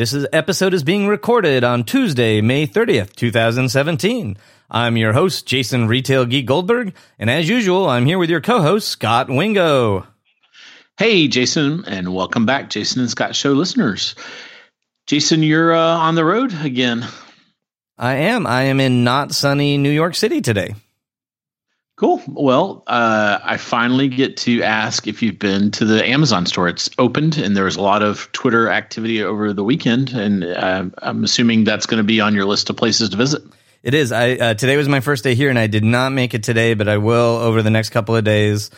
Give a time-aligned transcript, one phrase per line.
[0.00, 4.38] This is, episode is being recorded on Tuesday, May 30th, 2017.
[4.70, 8.88] I'm your host, Jason Retail Geek Goldberg, and as usual, I'm here with your co-host,
[8.88, 10.06] Scot Wingo.
[10.96, 14.14] Hey, Jason, and welcome back, Jason and Scot Show listeners.
[15.06, 17.06] Jason, you're uh, on the road again.
[17.98, 18.46] I am.
[18.46, 20.76] I am in not sunny New York City today.
[22.00, 22.22] Cool.
[22.28, 26.66] Well, uh, I finally get to ask if you've been to the Amazon store.
[26.66, 30.86] It's opened, and there was a lot of Twitter activity over the weekend, and uh,
[31.02, 33.42] I'm assuming that's going to be on your list of places to visit.
[33.82, 34.12] It is.
[34.12, 36.72] I uh, today was my first day here, and I did not make it today,
[36.72, 38.70] but I will over the next couple of days.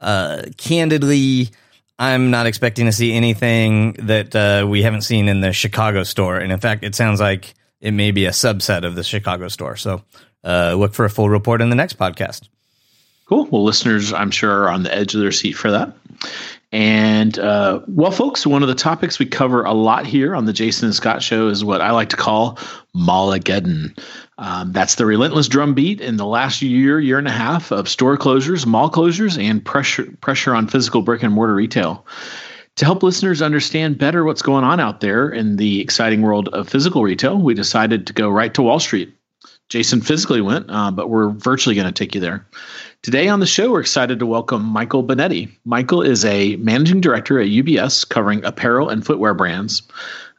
[0.00, 1.50] Uh, candidly,
[1.98, 6.38] I'm not expecting to see anything that uh, we haven't seen in the Chicago store,
[6.38, 9.76] and in fact, it sounds like it may be a subset of the Chicago store.
[9.76, 10.00] So,
[10.42, 12.48] uh, look for a full report in the next podcast.
[13.30, 13.46] Cool.
[13.46, 15.96] Well, listeners, I'm sure are on the edge of their seat for that.
[16.72, 20.52] And uh, well, folks, one of the topics we cover a lot here on the
[20.52, 22.58] Jason and Scot Show is what I like to call
[22.92, 23.96] Mallageddon.
[24.36, 28.18] Um, that's the relentless drumbeat in the last year, year and a half of store
[28.18, 32.04] closures, mall closures, and pressure pressure on physical brick and mortar retail.
[32.76, 36.68] To help listeners understand better what's going on out there in the exciting world of
[36.68, 39.14] physical retail, we decided to go right to Wall Street.
[39.70, 42.44] Jason physically went, uh, but we're virtually going to take you there.
[43.02, 45.48] Today on the show, we're excited to welcome Michael Binetti.
[45.64, 49.82] Michael is a managing director at UBS covering apparel and footwear brands,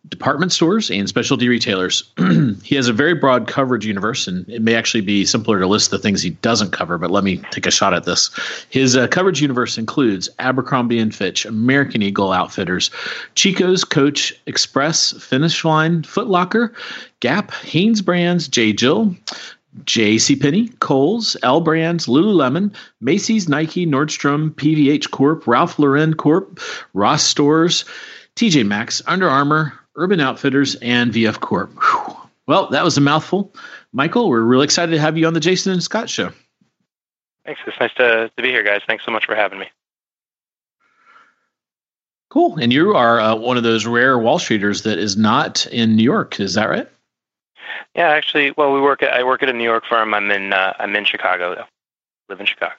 [0.10, 2.12] department stores, and specialty retailers.
[2.64, 5.92] he has a very broad coverage universe, and it may actually be simpler to list
[5.92, 8.32] the things he doesn't cover, but let me take a shot at this.
[8.70, 12.90] His uh, coverage universe includes Abercrombie and Fitch, American Eagle Outfitters,
[13.36, 16.73] Chico's, Coach, Express, Finish Line, Foot Locker,
[17.20, 18.73] Gap, Hanesbrands, J.
[18.73, 19.16] Jill,
[19.86, 26.60] JCPenney, Kohl's, L Brands, Lululemon, Macy's, Nike, Nordstrom, PVH Corp, Ralph Lauren Corp,
[26.94, 27.86] Ross Stores,
[28.36, 31.72] TJ Maxx, Under Armour, Urban Outfitters, and VF Corp.
[31.72, 32.18] Whew.
[32.48, 33.54] Well, that was a mouthful.
[33.94, 36.32] Michael, we're really excited to have you on the Jason and Scot show.
[37.46, 37.62] Thanks.
[37.66, 38.82] It's nice to, to be here, guys.
[38.88, 39.68] Thanks so much for having me.
[42.30, 42.58] Cool.
[42.58, 46.04] And you are uh, one of those rare Wall Streeters that is not in New
[46.04, 46.40] York.
[46.40, 46.88] Is that right?
[47.96, 50.14] Yeah, actually, well, we work at I work at a New York firm.
[50.14, 51.66] I'm in uh, I'm in Chicago though.
[52.30, 52.73] Live in Chicago.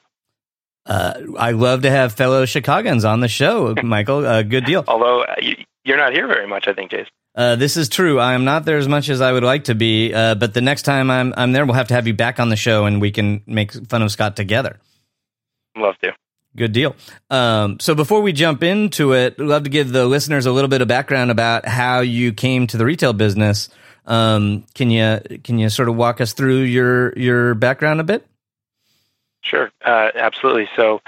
[0.86, 4.24] Uh, I love to have fellow Chicagoans on the show, Michael.
[4.24, 4.84] Uh, good deal.
[4.88, 5.56] Although uh, you,
[5.86, 7.12] are not here very much, I think, Jason.
[7.34, 8.20] Uh, this is true.
[8.20, 10.12] I am not there as much as I would like to be.
[10.12, 12.50] Uh, but the next time I'm I'm there, we'll have to have you back on
[12.50, 14.78] the show, and we can make fun of Scot together.
[15.76, 16.12] Love to.
[16.54, 16.94] Good deal.
[17.30, 20.68] Um, so before we jump into it, I'd love to give the listeners a little
[20.68, 23.70] bit of background about how you came to the retail business.
[24.04, 28.26] Um, can you can you sort of walk us through your your background a bit?
[29.42, 30.68] Sure, uh, absolutely.
[30.76, 31.00] So,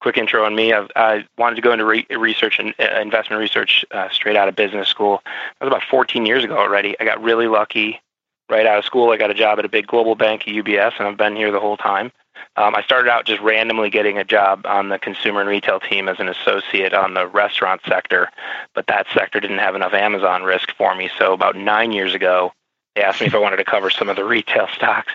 [0.00, 0.72] quick intro on me.
[0.72, 4.48] I've, i wanted to go into re- research and uh, investment research uh, straight out
[4.48, 5.22] of business school.
[5.24, 6.96] That was about 14 years ago already.
[6.98, 8.00] I got really lucky.
[8.48, 11.06] Right out of school, I got a job at a big global bank UBS, and
[11.06, 12.10] I've been here the whole time.
[12.56, 16.08] Um, I started out just randomly getting a job on the consumer and retail team
[16.08, 18.28] as an associate on the restaurant sector,
[18.74, 21.10] but that sector didn't have enough Amazon risk for me.
[21.16, 22.52] So about nine years ago,
[23.00, 25.12] they asked me if I wanted to cover some of the retail stocks.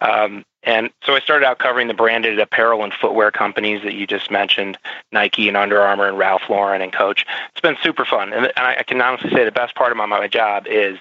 [0.00, 4.06] Um, and so I started out covering the branded apparel and footwear companies that you
[4.06, 4.78] just mentioned
[5.12, 7.24] Nike and Under Armour and Ralph Lauren and Coach.
[7.52, 8.32] It's been super fun.
[8.32, 10.98] And I can honestly say the best part of my, my job is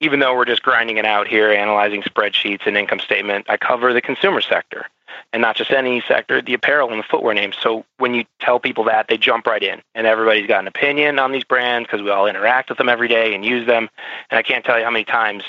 [0.00, 3.92] even though we're just grinding it out here, analyzing spreadsheets and income statement, I cover
[3.92, 4.86] the consumer sector
[5.32, 7.56] and not just any sector, the apparel and the footwear names.
[7.60, 11.18] So when you tell people that, they jump right in, and everybody's got an opinion
[11.18, 13.88] on these brands because we all interact with them every day and use them.
[14.30, 15.44] And I can't tell you how many times,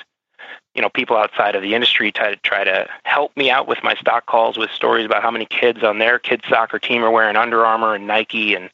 [0.76, 3.80] you know, people outside of the industry try to try to help me out with
[3.84, 7.12] my stock calls with stories about how many kids on their kids soccer team are
[7.12, 8.70] wearing Under Armour and Nike and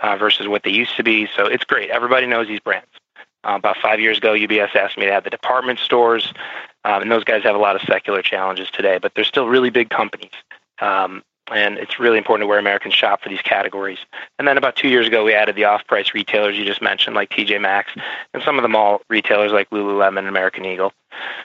[0.00, 1.28] uh, versus what they used to be.
[1.36, 1.90] So it's great.
[1.90, 2.88] Everybody knows these brands.
[3.42, 6.32] Uh, about five years ago, UBS asked me to have the department stores,
[6.84, 9.70] um, and those guys have a lot of secular challenges today, but they're still really
[9.70, 10.32] big companies.
[10.80, 13.98] Um, and it's really important to where Americans shop for these categories.
[14.38, 17.30] And then about two years ago, we added the off-price retailers you just mentioned, like
[17.30, 17.92] TJ Maxx,
[18.32, 20.92] and some of the mall retailers like Lululemon and American Eagle.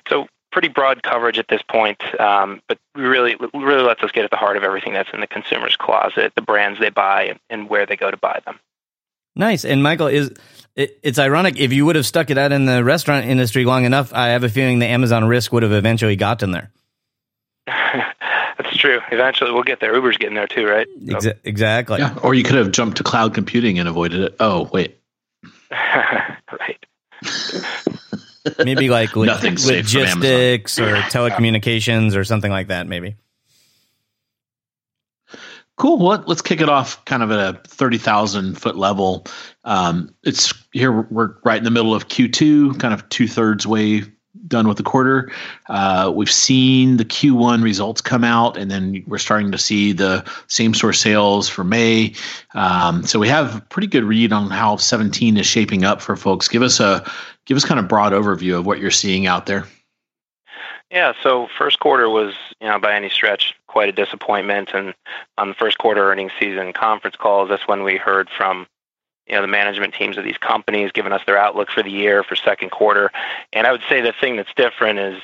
[0.07, 4.31] So pretty broad coverage at this point, um, but really really lets us get at
[4.31, 7.85] the heart of everything that's in the consumer's closet, the brands they buy, and, where
[7.85, 8.57] they go to buy them.
[9.35, 9.65] Nice.
[9.65, 10.31] And Michael, is
[10.77, 13.83] it, it's ironic if you would have stuck it out in the restaurant industry long
[13.83, 14.13] enough.
[14.13, 16.71] I have a feeling the Amazon risk would have eventually gotten there.
[18.85, 19.17] That's true.
[19.17, 19.95] Eventually, we'll get there.
[19.95, 20.87] Uber's getting there too, right?
[21.01, 21.99] Exa- exactly.
[21.99, 22.17] Yeah.
[22.21, 24.35] Or you could have jumped to cloud computing and avoided it.
[24.39, 24.99] Oh, wait.
[25.71, 26.85] right.
[28.63, 32.87] maybe like lo- Nothing's logistics or telecommunications or something like that.
[32.87, 33.15] Maybe.
[35.77, 35.97] Cool.
[35.97, 39.25] Well, let's kick it off kind of at a 30,000 foot level.
[39.65, 44.03] Um, it's here, we're right in the middle of Q2, kind of two thirds way
[44.47, 45.31] done with the quarter.
[45.67, 50.23] Uh, we've seen the Q1 results come out, and then we're starting to see the
[50.47, 52.13] same store sales for May.
[52.53, 56.15] Um, so we have a pretty good read on how 17 is shaping up for
[56.15, 56.47] folks.
[56.47, 57.09] Give us a
[57.45, 59.65] give us kind of broad overview of what you're seeing out there.
[60.91, 64.69] Yeah, so first quarter was, you know, by any stretch, quite a disappointment.
[64.73, 64.93] And
[65.37, 68.67] on the first quarter earnings season conference calls, that's when we heard from,
[69.27, 72.23] you know, the management teams of these companies giving us their outlook for the year
[72.23, 73.11] for second quarter.
[73.53, 75.21] And I would say the thing that's different is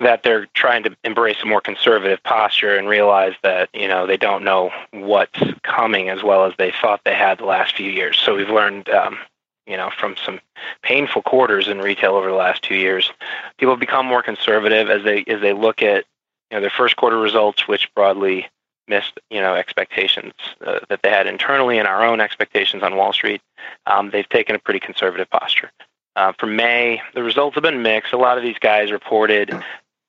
[0.00, 4.18] that they're trying to embrace a more conservative posture and realize that, you know, they
[4.18, 8.18] don't know what's coming as well as they thought they had the last few years.
[8.18, 9.18] So we've learned, um,
[9.66, 10.40] you know, from some
[10.82, 13.10] painful quarters in retail over the last two years.
[13.58, 16.04] People have become more conservative as they as they look at
[16.50, 18.48] you know their first quarter results, which broadly
[18.88, 20.32] missed you know expectations
[20.66, 23.40] uh, that they had internally and our own expectations on Wall Street.
[23.86, 25.70] Um, they've taken a pretty conservative posture.
[26.16, 28.12] Uh, for May, the results have been mixed.
[28.12, 29.52] A lot of these guys reported,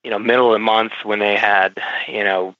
[0.02, 1.78] you know, middle of the month when they had,
[2.08, 2.54] you know,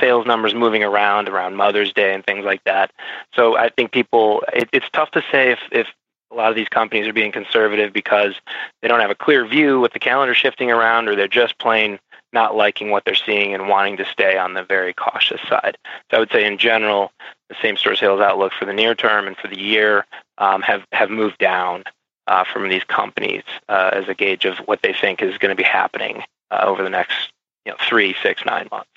[0.00, 2.90] sales numbers moving around around Mother's Day and things like that.
[3.34, 5.86] So I think people, it, it's tough to say if, if
[6.32, 8.34] a lot of these companies are being conservative because
[8.82, 12.00] they don't have a clear view with the calendar shifting around or they're just plain
[12.32, 15.78] not liking what they're seeing and wanting to stay on the very cautious side.
[16.10, 17.12] So I would say in general,
[17.48, 20.04] the same store sales outlook for the near term and for the year
[20.36, 21.84] um, have, have moved down
[22.26, 25.56] uh, from these companies uh, as a gauge of what they think is going to
[25.56, 27.32] be happening uh, over the next
[27.64, 28.90] you know, three, six, nine months.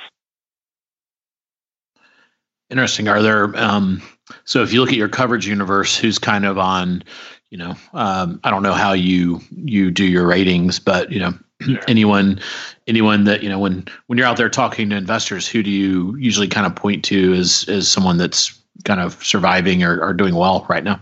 [2.70, 3.10] Interesting.
[3.10, 4.02] Are there um,
[4.46, 7.04] so if you look at your coverage universe, who's kind of on,
[7.50, 11.34] you know, um, I don't know how you you do your ratings, but you know,
[11.62, 11.80] sure.
[11.88, 12.40] anyone
[12.88, 16.16] anyone that you know when when you're out there talking to investors, who do you
[16.18, 20.36] usually kind of point to as as someone that's kind of surviving or, or doing
[20.36, 21.00] well right now?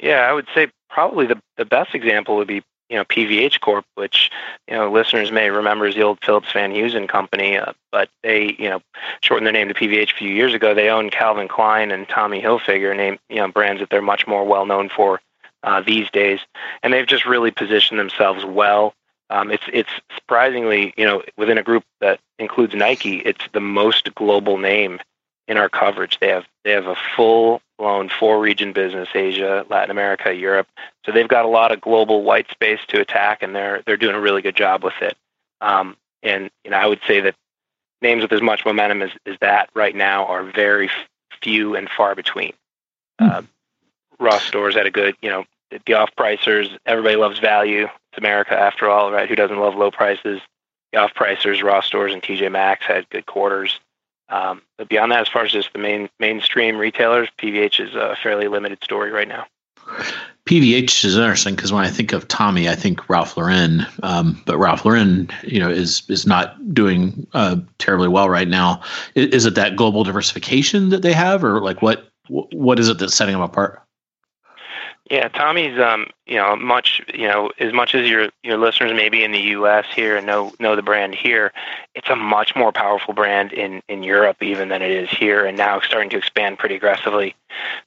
[0.00, 3.84] Yeah, I would say probably the the best example would be you know PVH Corp,
[3.94, 4.30] which
[4.68, 8.54] you know listeners may remember as the old Phillips Van Heusen company, uh, but they
[8.58, 8.80] you know
[9.22, 10.74] shortened their name to PVH a few years ago.
[10.74, 14.44] They own Calvin Klein and Tommy Hilfiger, name you know brands that they're much more
[14.44, 15.20] well known for
[15.62, 16.40] uh, these days,
[16.82, 18.94] and they've just really positioned themselves well.
[19.30, 24.14] Um, it's it's surprisingly you know within a group that includes Nike, it's the most
[24.14, 25.00] global name
[25.48, 26.18] in our coverage.
[26.20, 30.68] They have they have a full blown four region business: Asia, Latin America, Europe.
[31.04, 34.14] So they've got a lot of global white space to attack, and they're they're doing
[34.14, 35.16] a really good job with it.
[35.60, 37.34] Um, and you know, I would say that
[38.02, 40.90] names with as much momentum as, as that right now are very
[41.42, 42.52] few and far between.
[43.20, 43.32] Mm.
[43.32, 43.42] Uh,
[44.20, 45.44] Ross Stores had a good, you know,
[45.86, 46.76] the off pricers.
[46.86, 47.88] Everybody loves value.
[48.14, 49.28] It's America after all, right?
[49.28, 50.40] Who doesn't love low prices?
[50.92, 53.80] The off pricers, Ross Stores, and TJ Maxx had good quarters.
[54.28, 58.16] Um, but beyond that, as far as just the main mainstream retailers, PVH is a
[58.22, 59.46] fairly limited story right now.
[60.48, 63.84] PVH is interesting because when I think of Tommy, I think Ralph Lauren.
[64.04, 68.80] Um, but Ralph Lauren, you know, is is not doing uh, terribly well right now.
[69.16, 72.98] Is, is, it that global diversification that they have, or like what what is it
[72.98, 73.83] that's setting them apart?
[75.10, 79.22] Yeah, Tommy's um, you know, much you know, as much as your your listeners maybe
[79.22, 81.52] in the US here and know know the brand here,
[81.94, 85.58] it's a much more powerful brand in in Europe even than it is here and
[85.58, 87.36] now starting to expand pretty aggressively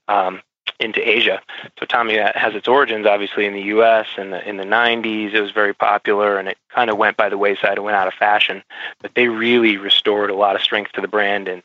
[0.08, 0.42] um,
[0.80, 1.42] into Asia.
[1.80, 5.34] So Tommy has its origins obviously in the US in in the 90s.
[5.34, 8.08] It was very popular and it kind of went by the wayside and went out
[8.08, 8.62] of fashion,
[9.02, 11.64] but they really restored a lot of strength to the brand in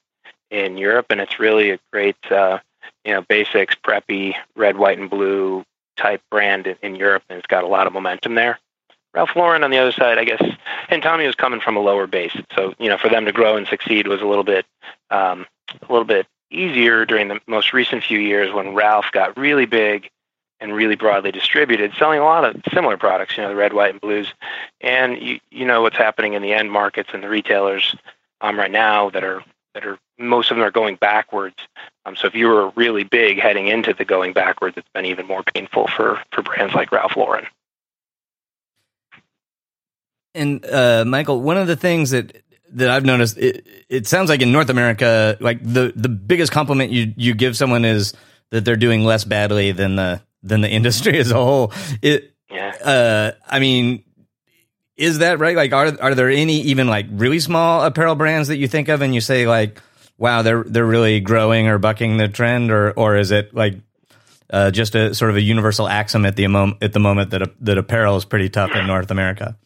[0.50, 2.58] in Europe and it's really a great uh
[3.04, 5.64] you know, basics, preppy, red, white, and blue
[5.96, 8.58] type brand in, Europe, and it's got a lot of momentum there.
[9.14, 10.42] Ralph Lauren on the other side, I guess,
[10.88, 13.56] and Tommy was coming from a lower base, so you know, for them to grow
[13.56, 14.64] and succeed was a little bit,
[15.10, 15.46] um,
[15.82, 20.10] a little bit easier during the most recent few years when Ralph got really big
[20.60, 23.90] and really broadly distributed, selling a lot of similar products, you know, the red, white,
[23.90, 24.32] and blues,
[24.80, 27.94] and you you know what's happening in the end markets and the retailers
[28.40, 29.42] um, right now that are
[29.74, 31.56] that are most of them are going backwards.
[32.04, 35.26] Um, so if you were really big heading into the going backwards, it's been even
[35.26, 37.46] more painful for for brands like Ralph Lauren.
[40.34, 42.42] And uh, Michael, one of the things that
[42.74, 46.90] that I've noticed, it, it sounds like in North America, like the the biggest compliment
[46.90, 48.14] you you give someone is
[48.50, 51.72] that they're doing less badly than the than the industry as a whole.
[52.00, 52.76] It, yeah.
[52.84, 54.04] Uh, I mean,
[54.96, 55.56] is that right?
[55.56, 59.02] Like, are are there any even like really small apparel brands that you think of
[59.02, 59.80] and you say like,
[60.18, 63.74] wow, they're they're really growing or bucking the trend, or or is it like
[64.50, 67.52] uh, just a sort of a universal axiom at the moment at the moment that
[67.60, 69.56] that apparel is pretty tough in North America?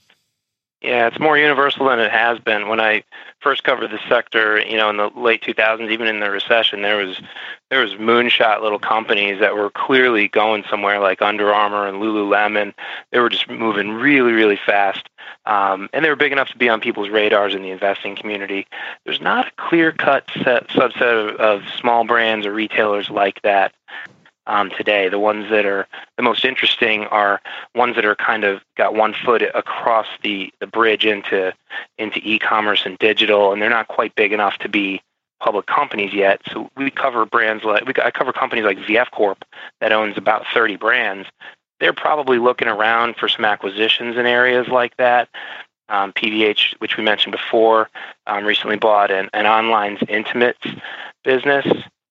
[0.83, 2.69] Yeah, it's more universal than it has been.
[2.69, 3.03] When I
[3.41, 6.97] first covered the sector, you know, in the late 2000s, even in the recession, there
[6.97, 7.21] was
[7.71, 12.73] there was moonshot little companies that were clearly going somewhere, like Under Armour and Lululemon.
[13.11, 15.09] They were just moving really, really fast,
[15.47, 18.67] um, and they were big enough to be on people's radars in the investing community.
[19.05, 23.75] There's not a clear-cut subset of, of small brands or retailers like that
[24.47, 25.09] um, today.
[25.09, 27.41] The ones that are the most interesting are
[27.75, 31.53] ones that are kind of got one foot across the, the bridge into
[31.99, 35.03] into e-commerce and digital, and they're not quite big enough to be
[35.41, 36.41] public companies yet.
[36.53, 39.45] So we cover brands like we, I cover companies like VF Corp
[39.81, 41.29] that owns about 30 brands.
[41.81, 45.29] They're probably looking around for some acquisitions in areas like that.
[45.89, 47.89] Um, PVH, which we mentioned before,
[48.27, 50.67] um, recently bought an, an online intimates
[51.23, 51.65] business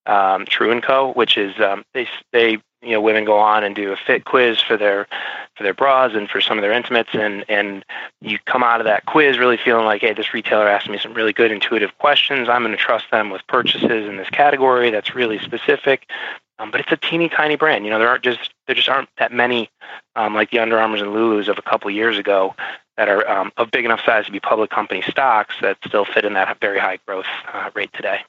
[0.06, 3.92] um, True Co, which is um, they they you know women go on and do
[3.92, 5.08] a fit quiz for their
[5.56, 7.84] for their bras and for some of their intimates and and
[8.22, 11.14] you come out of that quiz really feeling like hey this retailer asked me some
[11.14, 12.48] really good intuitive questions.
[12.50, 16.10] I'm going to trust them with purchases in this category that's really specific.
[16.58, 17.84] Um, but it's a teeny tiny brand.
[17.86, 19.70] You know there aren't just there just aren't that many
[20.16, 22.56] um, like the Under Armours and Lulus of a couple years ago
[22.98, 26.24] that are um, of big enough size to be public company stocks that still fit
[26.24, 28.22] in that very high growth uh, rate today.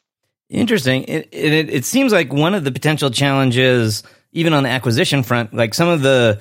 [0.48, 1.04] Interesting.
[1.04, 4.02] It, it, it seems like one of the potential challenges,
[4.36, 6.38] even on the acquisition front, like some of the,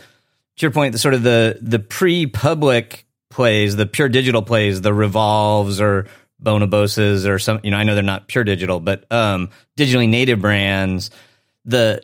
[0.58, 4.94] to your point, the sort of the the pre-public plays, the pure digital plays, the
[4.94, 6.08] revolves or
[6.42, 10.42] bonoboses or some, you know, I know they're not pure digital, but um, digitally native
[10.42, 11.10] brands.
[11.64, 12.04] The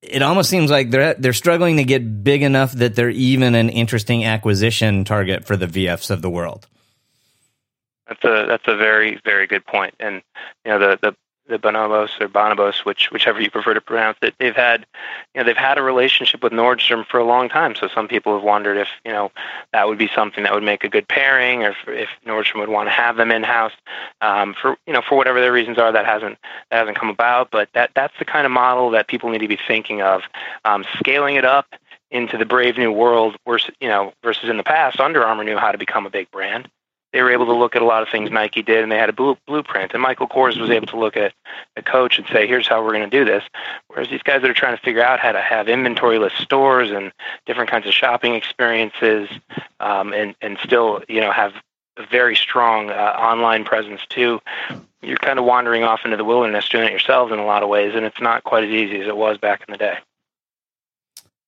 [0.00, 3.68] it almost seems like they're they're struggling to get big enough that they're even an
[3.68, 6.68] interesting acquisition target for the VFs of the world.
[8.06, 9.94] That's a that's a very very good point.
[9.98, 10.22] And
[10.64, 11.16] you know the the
[11.48, 14.86] the Bonobos or Bonobos, which whichever you prefer to pronounce it, they've had
[15.34, 17.74] you know they've had a relationship with Nordstrom for a long time.
[17.74, 19.32] So some people have wondered if you know
[19.72, 22.68] that would be something that would make a good pairing, or if, if Nordstrom would
[22.68, 23.72] want to have them in house.
[24.20, 26.38] Um, for you know for whatever their reasons are, that hasn't
[26.70, 27.50] that hasn't come about.
[27.50, 30.22] But that that's the kind of model that people need to be thinking of,
[30.64, 31.66] um, scaling it up
[32.10, 33.36] into the brave new world.
[33.46, 36.30] Versus you know versus in the past, Under Armour knew how to become a big
[36.30, 36.68] brand
[37.12, 39.08] they were able to look at a lot of things Nike did, and they had
[39.08, 39.92] a blue, blueprint.
[39.94, 41.32] And Michael Kors was able to look at
[41.76, 43.42] a coach and say, "Here's how we're going to do this."
[43.88, 47.12] Whereas these guys that are trying to figure out how to have inventory-less stores and
[47.46, 49.28] different kinds of shopping experiences,
[49.80, 51.54] um, and and still, you know, have
[51.96, 54.40] a very strong uh, online presence too.
[55.00, 57.68] You're kind of wandering off into the wilderness doing it yourselves in a lot of
[57.68, 59.98] ways, and it's not quite as easy as it was back in the day.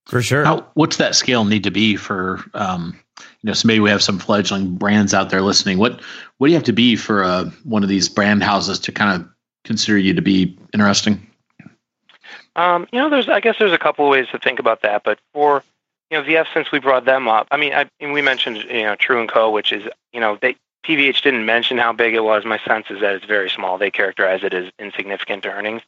[0.06, 0.44] For sure.
[0.44, 2.98] How, what's that scale need to be for um,
[3.42, 5.78] you know, so maybe we have some fledgling brands out there listening.
[5.78, 6.00] What
[6.38, 9.20] what do you have to be for uh, one of these brand houses to kind
[9.20, 9.28] of
[9.64, 11.26] consider you to be interesting?
[12.56, 15.04] Um, you know, there's I guess there's a couple of ways to think about that,
[15.04, 15.64] but for
[16.10, 18.96] you know VF, since we brought them up, I mean, I we mentioned you know
[18.96, 22.44] True and Co, which is you know they PVH didn't mention how big it was.
[22.44, 23.78] My sense is that it's very small.
[23.78, 25.82] They characterize it as insignificant earnings.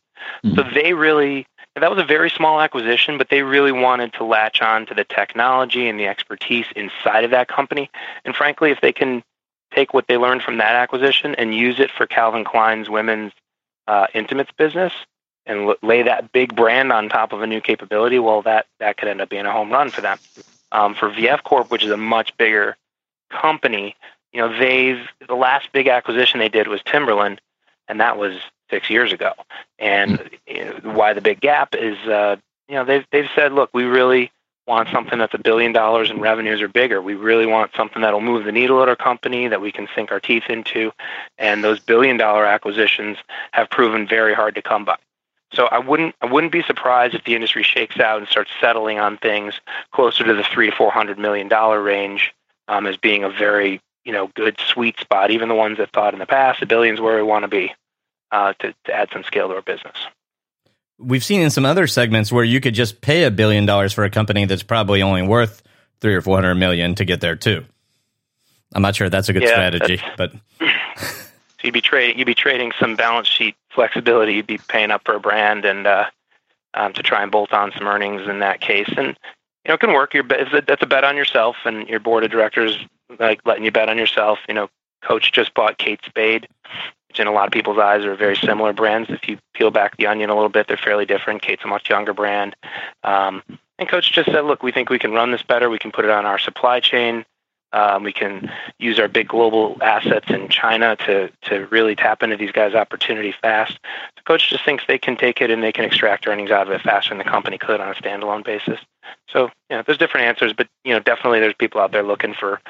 [0.45, 0.57] Mm-hmm.
[0.57, 4.61] So they really that was a very small acquisition, but they really wanted to latch
[4.61, 7.91] on to the technology and the expertise inside of that company.
[8.25, 9.23] And frankly, if they can
[9.75, 13.33] take what they learned from that acquisition and use it for Calvin Klein's women's
[13.89, 14.93] uh, intimates business
[15.47, 18.97] and l- lay that big brand on top of a new capability, well, that that
[18.97, 20.19] could end up being a home run for them.
[20.71, 22.77] Um, for VF Corp, which is a much bigger
[23.31, 23.97] company,
[24.33, 27.41] you know, they've the last big acquisition they did was Timberland,
[27.89, 28.39] and that was
[28.73, 29.33] six years ago.
[29.79, 32.37] And you know, why the big gap is, uh,
[32.69, 34.33] you know, they've they've said, look, we really
[34.67, 37.03] want something that's a billion dollars in revenues or bigger.
[37.03, 40.13] We really want something that'll move the needle at our company that we can sink
[40.13, 40.93] our teeth into.
[41.37, 43.19] And those billion dollar acquisitions
[43.53, 44.97] have proven very hard to come by.
[45.53, 48.99] So I wouldn't I wouldn't be surprised if the industry shakes out and starts settling
[48.99, 49.61] on things
[49.93, 52.33] closer to the three to four hundred million dollar range
[52.69, 55.31] um, as being a very you know good sweet spot.
[55.31, 57.75] Even the ones that thought in the past a billion's where we want to be
[58.33, 59.97] uh, to, to add some scale to our business.
[60.99, 64.05] We've seen in some other segments where you could just pay a billion dollars for
[64.05, 65.63] a company that's probably only worth
[66.01, 67.65] three or four hundred million to get there too.
[68.75, 70.67] I'm not sure that's a good yeah, strategy, but so
[71.63, 74.35] you'd be trading you'd be trading some balance sheet flexibility.
[74.35, 76.07] You'd be paying up for a brand and uh,
[76.75, 79.81] um, to try and bolt on some earnings in that case, and you know it
[79.81, 80.15] can work.
[80.15, 82.79] You're, that's a bet on yourself, and your board of directors
[83.19, 84.39] like letting you bet on yourself.
[84.49, 84.69] You know,
[85.03, 86.49] coach just bought Kate Spade
[87.13, 89.11] which in a lot of people's eyes are very similar brands.
[89.11, 91.43] If you peel back the onion a little bit, they're fairly different.
[91.43, 92.57] Kate's a much younger brand.
[93.05, 93.43] Um,
[93.79, 95.69] and coach just said, look, we think we can run this better.
[95.69, 97.27] We can put it on our supply chain.
[97.73, 102.37] Um, we can use our big global assets in China to to really tap into
[102.37, 103.79] these guys' opportunity fast.
[104.17, 106.73] The coach just thinks they can take it and they can extract earnings out of
[106.73, 108.79] it faster than the company could on a standalone basis.
[109.29, 112.35] So, you know, there's different answers, but you know, definitely there's people out there looking
[112.35, 112.61] for,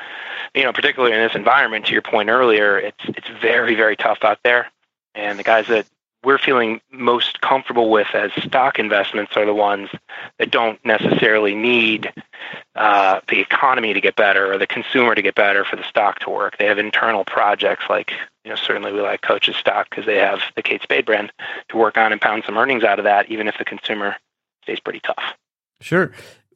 [0.55, 1.87] you know, particularly in this environment.
[1.87, 4.71] To your point earlier, it's it's very very tough out there,
[5.15, 5.87] and the guys that
[6.25, 9.89] we're feeling most comfortable with as stock investments are the ones
[10.39, 12.13] that don't necessarily need
[12.77, 16.21] uh, the economy to get better or the consumer to get better for the stock
[16.21, 16.57] to work.
[16.59, 18.13] They have internal projects like,
[18.45, 21.33] you know, certainly we like Coach's stock because they have the Kate Spade brand
[21.71, 24.17] to work on and pound some earnings out of that, even if the consumer
[24.63, 25.35] stays pretty tough.
[25.81, 26.13] Sure.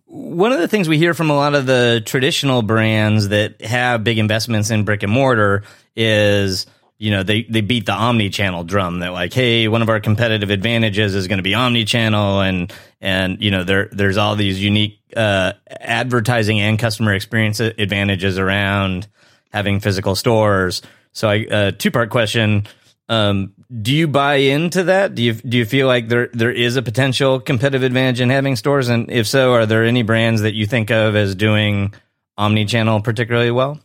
[0.08, 4.04] One of the things we hear from a lot of the traditional brands that have
[4.04, 5.64] big investments in brick and mortar
[5.96, 6.66] is
[6.98, 9.00] you know they they beat the omni-channel drum.
[9.00, 13.42] That like hey one of our competitive advantages is going to be omni-channel and and
[13.42, 19.08] you know there there's all these unique uh, advertising and customer experience advantages around
[19.52, 20.82] having physical stores.
[21.12, 22.66] So i uh, two part question.
[23.08, 25.14] Um, do you buy into that?
[25.14, 28.56] Do you do you feel like there there is a potential competitive advantage in having
[28.56, 28.88] stores?
[28.88, 31.94] And if so are there any brands that you think of as doing
[32.38, 33.80] omni-channel particularly well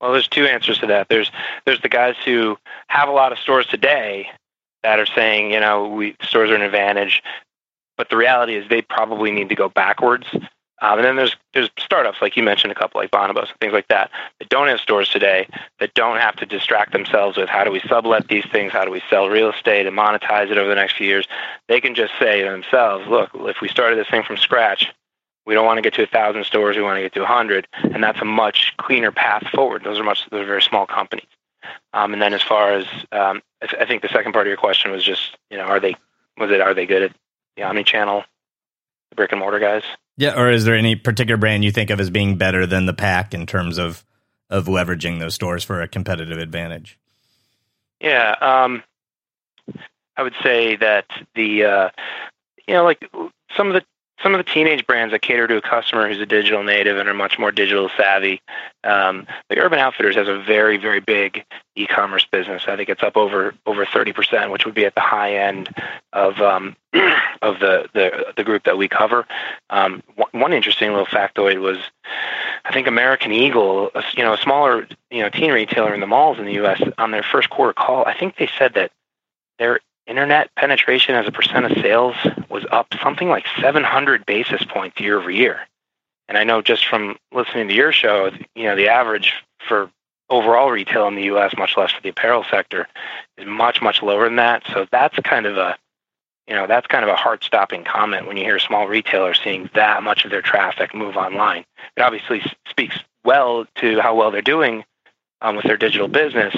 [0.00, 1.08] well, there's two answers to that.
[1.08, 1.30] There's
[1.64, 2.56] there's the guys who
[2.88, 4.28] have a lot of stores today
[4.82, 7.22] that are saying, you know, we stores are an advantage,
[7.96, 10.26] but the reality is they probably need to go backwards.
[10.82, 13.72] Um, and then there's there's startups like you mentioned, a couple like Bonobos and things
[13.72, 15.48] like that that don't have stores today
[15.80, 18.90] that don't have to distract themselves with how do we sublet these things, how do
[18.90, 21.26] we sell real estate and monetize it over the next few years.
[21.68, 24.92] They can just say to themselves, look, if we started this thing from scratch,
[25.46, 26.76] we don't want to get to a thousand stores.
[26.76, 29.84] We want to get to a hundred, and that's a much cleaner path forward.
[29.84, 31.26] Those are much those are very small companies.
[31.92, 34.48] Um, and then as far as um, I, th- I, think the second part of
[34.48, 35.96] your question was just you know are they
[36.36, 37.12] was it are they good at
[37.56, 38.24] the omni-channel,
[39.10, 39.82] the brick and mortar guys?
[40.16, 42.94] Yeah, or is there any particular brand you think of as being better than the
[42.94, 44.04] pack in terms of
[44.50, 46.98] of leveraging those stores for a competitive advantage?
[48.00, 48.82] Yeah, um,
[50.16, 51.90] I would say that the uh,
[52.66, 53.08] you know like
[53.56, 53.84] some of the
[54.22, 57.08] some of the teenage brands that cater to a customer who's a digital native and
[57.08, 58.40] are much more digital savvy.
[58.82, 62.64] Um, the Urban Outfitters has a very, very big e-commerce business.
[62.66, 65.68] I think it's up over over thirty percent, which would be at the high end
[66.12, 66.76] of um,
[67.42, 69.26] of the, the the group that we cover.
[69.68, 70.02] Um,
[70.32, 71.78] one interesting little factoid was,
[72.64, 76.06] I think American Eagle, a, you know, a smaller you know teen retailer in the
[76.06, 76.80] malls in the U.S.
[76.96, 78.92] on their first quarter call, I think they said that
[79.58, 82.16] their internet penetration as a percent of sales
[82.48, 85.60] was up something like 700 basis points year over year.
[86.28, 89.32] And I know just from listening to your show, you know, the average
[89.66, 89.90] for
[90.28, 92.88] overall retail in the US, much less for the apparel sector,
[93.38, 94.62] is much, much lower than that.
[94.72, 95.76] So that's kind of a
[96.48, 99.68] you know, that's kind of a heart stopping comment when you hear small retailers seeing
[99.74, 101.64] that much of their traffic move online.
[101.96, 104.84] It obviously speaks well to how well they're doing
[105.40, 106.54] um, with their digital business.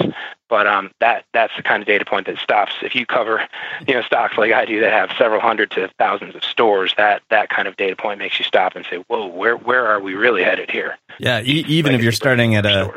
[0.49, 2.73] But um, that that's the kind of data point that stops.
[2.81, 3.47] If you cover,
[3.87, 7.21] you know, stocks like I do that have several hundred to thousands of stores, that
[7.29, 10.15] that kind of data point makes you stop and say, "Whoa, where where are we
[10.15, 12.91] really headed here?" Yeah, e- even if you're starting at a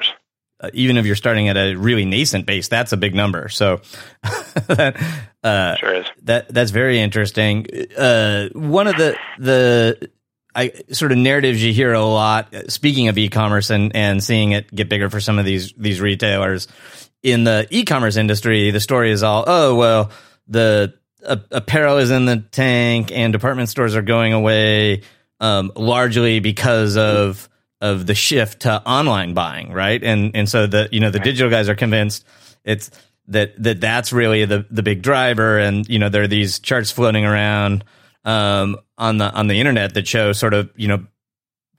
[0.62, 3.48] uh, even if you're starting at a really nascent base, that's a big number.
[3.48, 3.80] So
[4.68, 4.96] that
[5.42, 7.66] uh, sure that that's very interesting.
[7.96, 10.10] Uh, one of the the
[10.54, 12.54] I sort of narratives you hear a lot.
[12.68, 16.68] Speaking of e-commerce and and seeing it get bigger for some of these these retailers
[17.22, 20.10] in the e-commerce industry, the story is all oh well
[20.48, 25.02] the uh, apparel is in the tank and department stores are going away
[25.40, 27.48] um, largely because of
[27.80, 30.02] of the shift to online buying, right?
[30.02, 32.24] And and so the you know the digital guys are convinced
[32.64, 32.90] it's
[33.28, 36.90] that that that's really the the big driver, and you know there are these charts
[36.90, 37.84] floating around
[38.24, 41.06] um, on the on the internet that show sort of you know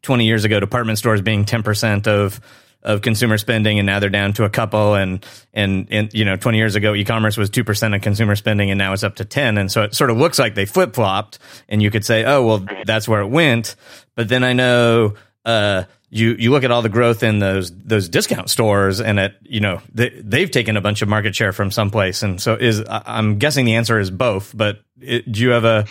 [0.01, 2.41] 20 years ago department stores being 10% of
[2.83, 4.95] of consumer spending and now they're down to a couple.
[4.95, 8.77] And and and you know 20 years ago e-commerce was 2% of consumer spending and
[8.77, 11.81] now it's up to 10 and so it sort of looks like they flip-flopped and
[11.81, 13.75] you could say oh well that's where it went.
[14.15, 18.07] But then i know uh, you you look at all the growth in those those
[18.07, 21.71] discount stores and it you know they, they've taken a bunch of market share from
[21.71, 22.21] someplace.
[22.21, 25.85] And so is i'm guessing the answer is both but it, do you have a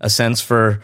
[0.00, 0.82] a sense for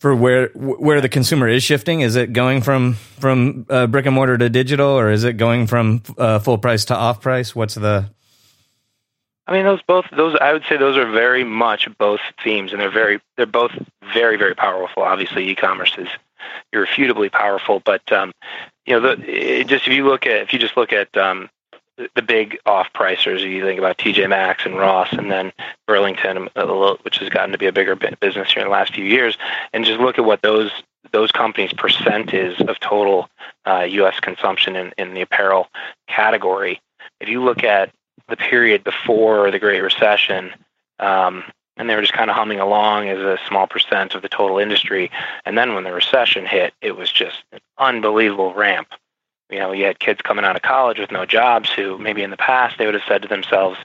[0.00, 2.00] for where where the consumer is shifting?
[2.00, 5.66] Is it going from from uh, brick and mortar to digital, or is it going
[5.66, 7.54] from uh, full price to off price?
[7.54, 8.10] What's the
[9.46, 12.80] I mean, those both those I would say those are very much both themes, and
[12.80, 13.72] they're very they're both
[14.14, 15.02] very very powerful.
[15.02, 16.08] Obviously, e-commerce is
[16.72, 18.32] irrefutably powerful, but um,
[18.86, 21.50] you know, the, just if you look at if you just look at um,
[21.96, 23.42] the big off-pricers.
[23.42, 25.52] You think about TJ Maxx and Ross, and then
[25.86, 26.48] Burlington,
[27.02, 29.36] which has gotten to be a bigger business here in the last few years.
[29.72, 30.70] And just look at what those
[31.10, 33.28] those companies' percentage is of total
[33.66, 34.18] uh, U.S.
[34.20, 35.68] consumption in, in the apparel
[36.08, 36.80] category,
[37.20, 37.90] if you look at
[38.28, 40.52] the period before the Great Recession,
[40.98, 41.44] um,
[41.76, 44.58] and they were just kind of humming along as a small percent of the total
[44.58, 45.10] industry.
[45.44, 48.88] And then when the recession hit, it was just an unbelievable ramp.
[49.52, 52.30] You know, you had kids coming out of college with no jobs who maybe in
[52.30, 53.78] the past they would have said to themselves,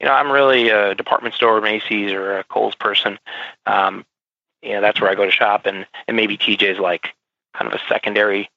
[0.00, 3.18] you know, I'm really a department store, Macy's, or a Kohl's person.
[3.64, 4.04] Um,
[4.62, 7.14] you know, that's where I go to shop, and and maybe TJ's like
[7.54, 8.50] kind of a secondary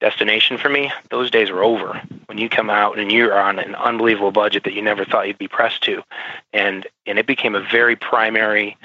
[0.00, 0.92] destination for me.
[1.10, 2.02] Those days are over.
[2.26, 5.38] When you come out and you're on an unbelievable budget that you never thought you'd
[5.38, 6.02] be pressed to,
[6.52, 8.76] and and it became a very primary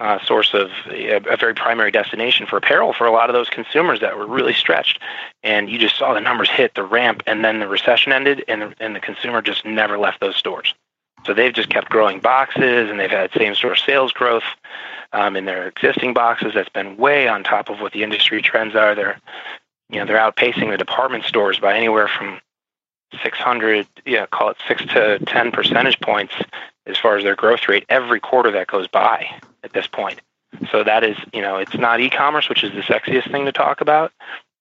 [0.00, 3.50] uh, source of a, a, very primary destination for apparel for a lot of those
[3.50, 4.98] consumers that were really stretched.
[5.42, 8.62] And you just saw the numbers hit the ramp, and then the recession ended, and
[8.62, 10.74] the, and the consumer just never left those stores.
[11.26, 14.42] So they've just kept growing boxes, and they've had same store sales growth
[15.12, 16.54] um, in their existing boxes.
[16.54, 18.94] That's been way on top of what the industry trends are.
[18.94, 19.20] They're
[19.90, 22.40] you know, they're outpacing the department stores by anywhere from
[23.22, 26.32] 600, yeah, call it six to 10 percentage points
[26.86, 29.28] as far as their growth rate every quarter that goes by
[29.62, 30.20] at this point.
[30.70, 33.80] So that is, you know, it's not e-commerce, which is the sexiest thing to talk
[33.80, 34.12] about,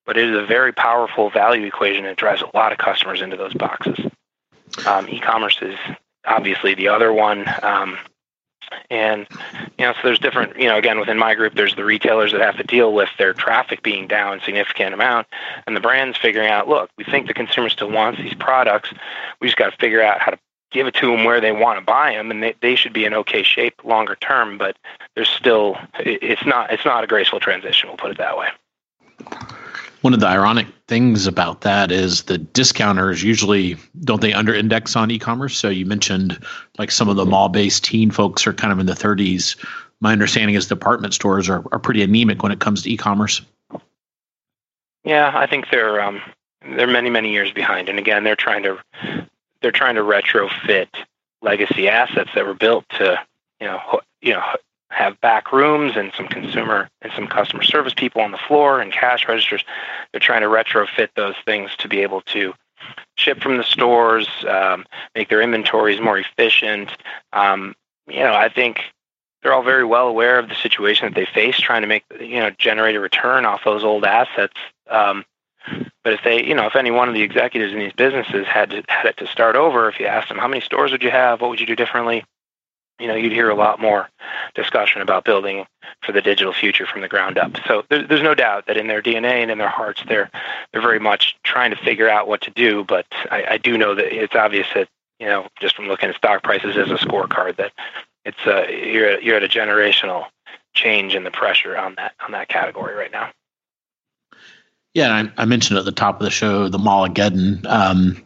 [0.06, 3.38] but it is a very powerful value equation that drives a lot of customers into
[3.38, 4.00] those boxes.
[4.86, 5.78] Um, e-commerce is
[6.26, 7.46] obviously the other one.
[7.64, 7.98] Um,
[8.90, 9.28] and
[9.78, 10.60] you know, so there's different.
[10.60, 13.34] You know, again, within my group, there's the retailers that have to deal with their
[13.34, 15.28] traffic being down significant amount,
[15.66, 18.92] and the brands figuring out, look, we think the consumer still wants these products.
[19.42, 20.40] We just got to figure out how to
[20.72, 23.06] give it to them where they want to buy them, and they, they should be
[23.06, 24.58] in okay shape longer term.
[24.58, 24.78] But
[25.16, 27.90] there's still, it's not, it's not a graceful transition.
[27.90, 28.48] We'll put it that way.
[30.02, 34.96] One of the ironic things about that is the discounters usually don't they under index
[34.96, 35.58] on e-commerce.
[35.58, 36.42] So you mentioned
[36.78, 39.58] like some of the mall-based teen folks are kind of in the 30s.
[40.00, 43.42] My understanding is department stores are, are pretty anemic when it comes to e-commerce.
[45.04, 46.22] Yeah, I think they're um,
[46.62, 48.78] they're many many years behind, and again, they're trying to
[49.62, 50.88] they're trying to retrofit
[51.42, 53.20] legacy assets that were built to
[53.60, 54.44] you know you know
[54.92, 58.92] have back rooms and some consumer and some customer service people on the floor and
[58.92, 59.64] cash registers.
[60.12, 62.54] They're trying to retrofit those things to be able to
[63.16, 66.90] ship from the stores, um, make their inventories more efficient.
[67.34, 67.76] Um,
[68.08, 68.82] you know, I think
[69.42, 72.40] they're all very well aware of the situation that they face, trying to make you
[72.40, 74.56] know generate a return off those old assets.
[74.90, 75.24] Um,
[76.04, 78.70] but if they, you know, if any one of the executives in these businesses had
[78.72, 81.12] to, had it to start over, if you asked them how many stores would you
[81.12, 82.24] have, what would you do differently,
[83.00, 84.10] you know, you'd hear a lot more
[84.56, 85.66] discussion about building
[86.02, 87.56] for the digital future from the ground up.
[87.66, 90.30] So there, there's no doubt that in their DNA and in their hearts, they're
[90.72, 92.84] they're very much trying to figure out what to do.
[92.84, 96.16] But I, I do know that it's obvious that you know, just from looking at
[96.16, 97.72] stock prices as a scorecard, that
[98.26, 100.26] it's uh, you're you're at a generational
[100.74, 103.32] change in the pressure on that on that category right now.
[104.94, 107.66] Yeah, I, I, mentioned at the top of the show the Mallageddon.
[107.68, 108.24] Um,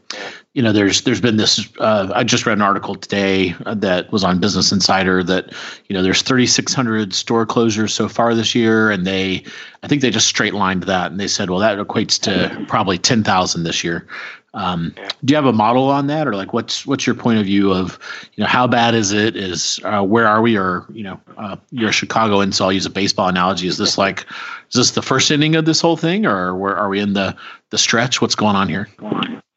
[0.53, 1.67] you know, there's there's been this.
[1.79, 5.51] Uh, I just read an article today that was on Business Insider that
[5.87, 9.43] you know there's 3,600 store closures so far this year, and they
[9.81, 12.97] I think they just straight lined that, and they said, well, that equates to probably
[12.97, 14.07] 10,000 this year.
[14.55, 14.93] Um,
[15.25, 17.73] do you have a model on that, or like what's what's your point of view
[17.73, 17.97] of
[18.35, 19.35] you know how bad is it?
[19.35, 20.55] Is uh, where are we?
[20.55, 23.67] Or you know, uh, you're a Chicago, and so I'll use a baseball analogy.
[23.67, 24.27] Is this like
[24.73, 27.35] is this the first inning of this whole thing, or where are we in the
[27.69, 28.21] the stretch?
[28.21, 28.89] What's going on here?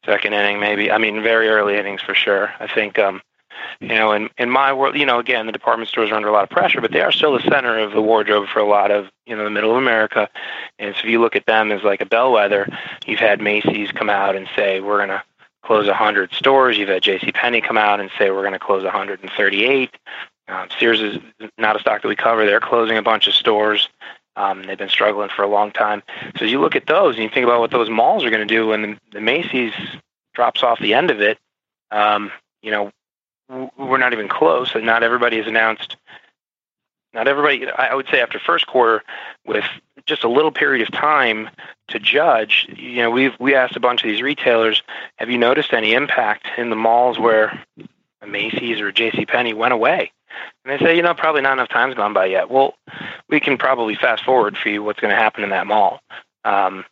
[0.05, 0.89] second inning, maybe.
[0.89, 2.53] I mean, very early innings for sure.
[2.59, 3.21] I think, um,
[3.81, 6.31] you know, in in my world, you know, again, the department stores are under a
[6.31, 8.91] lot of pressure, but they are still the center of the wardrobe for a lot
[8.91, 10.29] of you know the middle of America.
[10.79, 12.67] And so if you look at them as like a bellwether,
[13.05, 15.23] you've had Macy's come out and say we're going to
[15.63, 16.77] close 100 stores.
[16.77, 17.31] You've had J.C.
[17.33, 19.97] Penney come out and say we're going to close 138.
[20.47, 21.17] Um, Sears is
[21.57, 22.45] not a stock that we cover.
[22.45, 23.89] They're closing a bunch of stores.
[24.37, 26.03] Um, they've been struggling for a long time.
[26.37, 28.53] So you look at those and you think about what those malls are going to
[28.53, 29.73] do when the, the Macy's
[30.35, 31.39] drops off the end of it.
[31.89, 32.91] Um, you know,
[33.49, 35.97] we're not even close, and not everybody has announced.
[37.13, 37.67] Not everybody.
[37.67, 39.03] I would say after first quarter,
[39.45, 39.63] with
[40.05, 41.49] just a little period of time
[41.87, 44.83] to judge, you know, we've we asked a bunch of these retailers,
[45.15, 47.63] have you noticed any impact in the malls where
[48.25, 49.25] Macy's or J.C.
[49.25, 50.11] Penney went away?
[50.65, 52.49] And they say, you know, probably not enough time's gone by yet.
[52.49, 52.75] Well,
[53.29, 56.01] we can probably fast forward for you what's going to happen in that mall.
[56.43, 56.85] Um,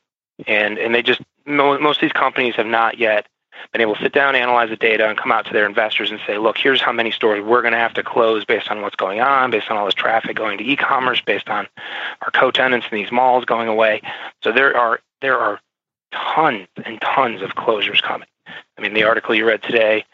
[0.48, 3.28] and and they just most of these companies have not yet
[3.72, 6.20] been able to sit down, analyze the data, and come out to their investors and
[6.28, 8.96] say, look, here's how many stores we're going to have to close based on what's
[8.96, 11.68] going on, based on all this traffic going to e-commerce, based on
[12.22, 14.02] our co-tenants in these malls going away.
[14.44, 15.60] So there are there are
[16.12, 18.28] tons and tons of closures coming.
[18.78, 20.06] I mean, the article you read today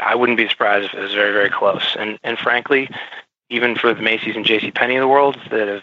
[0.00, 1.96] I wouldn't be surprised if it was very, very close.
[1.98, 2.88] And and frankly,
[3.50, 4.70] even for the Macy's and J.C.
[4.70, 5.82] Penney of the world that have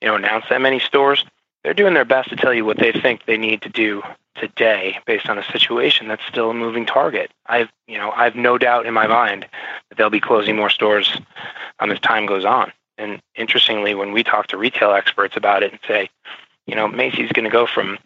[0.00, 1.24] you know announced that many stores,
[1.64, 4.02] they're doing their best to tell you what they think they need to do
[4.36, 7.30] today based on a situation that's still a moving target.
[7.46, 9.46] I've you know I've no doubt in my mind
[9.88, 11.16] that they'll be closing more stores
[11.78, 12.72] um, as time goes on.
[12.98, 16.08] And interestingly, when we talk to retail experts about it and say,
[16.66, 17.98] you know, Macy's going to go from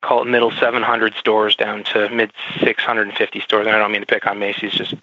[0.00, 3.66] call it middle 700 stores down to mid 650 stores.
[3.66, 4.94] And I don't mean to pick on Macy's, just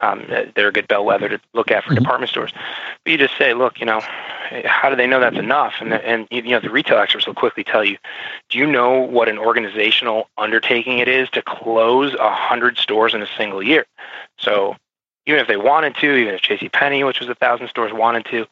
[0.00, 2.02] um, they're a good bellwether to look at for mm-hmm.
[2.02, 2.52] department stores.
[3.04, 4.00] But you just say, look, you know,
[4.64, 5.74] how do they know that's enough?
[5.80, 7.98] And the, and you know, the retail experts will quickly tell you,
[8.48, 13.22] do you know what an organizational undertaking it is to close a hundred stores in
[13.22, 13.86] a single year?
[14.38, 14.76] So
[15.26, 16.70] even if they wanted to, even if J.C.
[16.70, 18.46] Penney, which was a thousand stores, wanted to,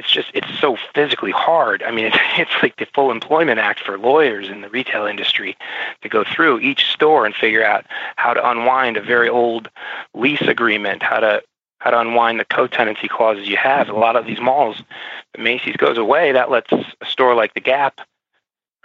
[0.00, 1.82] it's just it's so physically hard.
[1.82, 5.56] I mean, it's it's like the full employment act for lawyers in the retail industry
[6.00, 7.84] to go through each store and figure out
[8.16, 9.68] how to unwind a very old
[10.14, 11.42] lease agreement, how to
[11.80, 13.88] how to unwind the co-tenancy clauses you have.
[13.88, 14.82] A lot of these malls,
[15.34, 18.00] the Macy's goes away, that lets a store like the Gap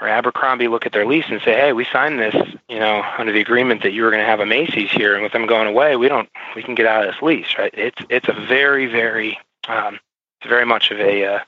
[0.02, 2.36] or Abercrombie look at their lease and say, "Hey, we signed this,
[2.68, 5.24] you know, under the agreement that you were going to have a Macy's here, and
[5.24, 8.02] with them going away, we don't, we can get out of this lease, right?" It's
[8.10, 10.00] it's a very very um,
[10.46, 11.40] it's very much of a uh,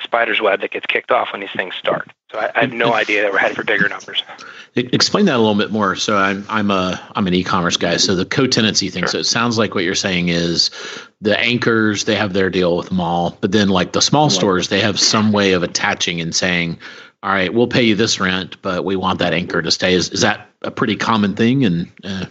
[0.00, 2.10] spider's web that gets kicked off when these things start.
[2.32, 4.22] So I, I have no idea that we're headed for bigger numbers.
[4.74, 5.96] Explain that a little bit more.
[5.96, 7.98] So I'm I'm a I'm an e-commerce guy.
[7.98, 9.02] So the co-tenancy thing.
[9.02, 9.08] Sure.
[9.08, 10.70] So it sounds like what you're saying is
[11.20, 14.68] the anchors they have their deal with them all, but then like the small stores
[14.68, 16.78] they have some way of attaching and saying,
[17.22, 19.92] all right, we'll pay you this rent, but we want that anchor to stay.
[19.92, 21.66] Is is that a pretty common thing?
[21.66, 22.26] And uh,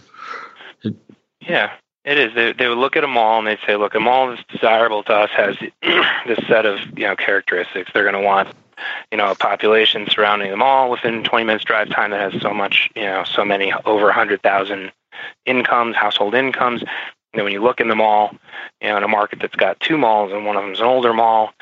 [1.40, 1.72] yeah,
[2.08, 2.34] it is.
[2.34, 5.02] They, they would look at a mall and they'd say, "Look, a mall that's desirable
[5.04, 5.56] to us has
[6.26, 7.90] this set of you know characteristics.
[7.92, 8.48] They're going to want
[9.12, 12.54] you know a population surrounding the mall within 20 minutes drive time that has so
[12.54, 14.90] much you know so many over 100,000
[15.44, 16.80] incomes, household incomes.
[16.80, 16.90] And
[17.34, 18.34] then when you look in the mall,
[18.80, 21.12] you know, in a market that's got two malls and one of them's an older
[21.12, 21.52] mall,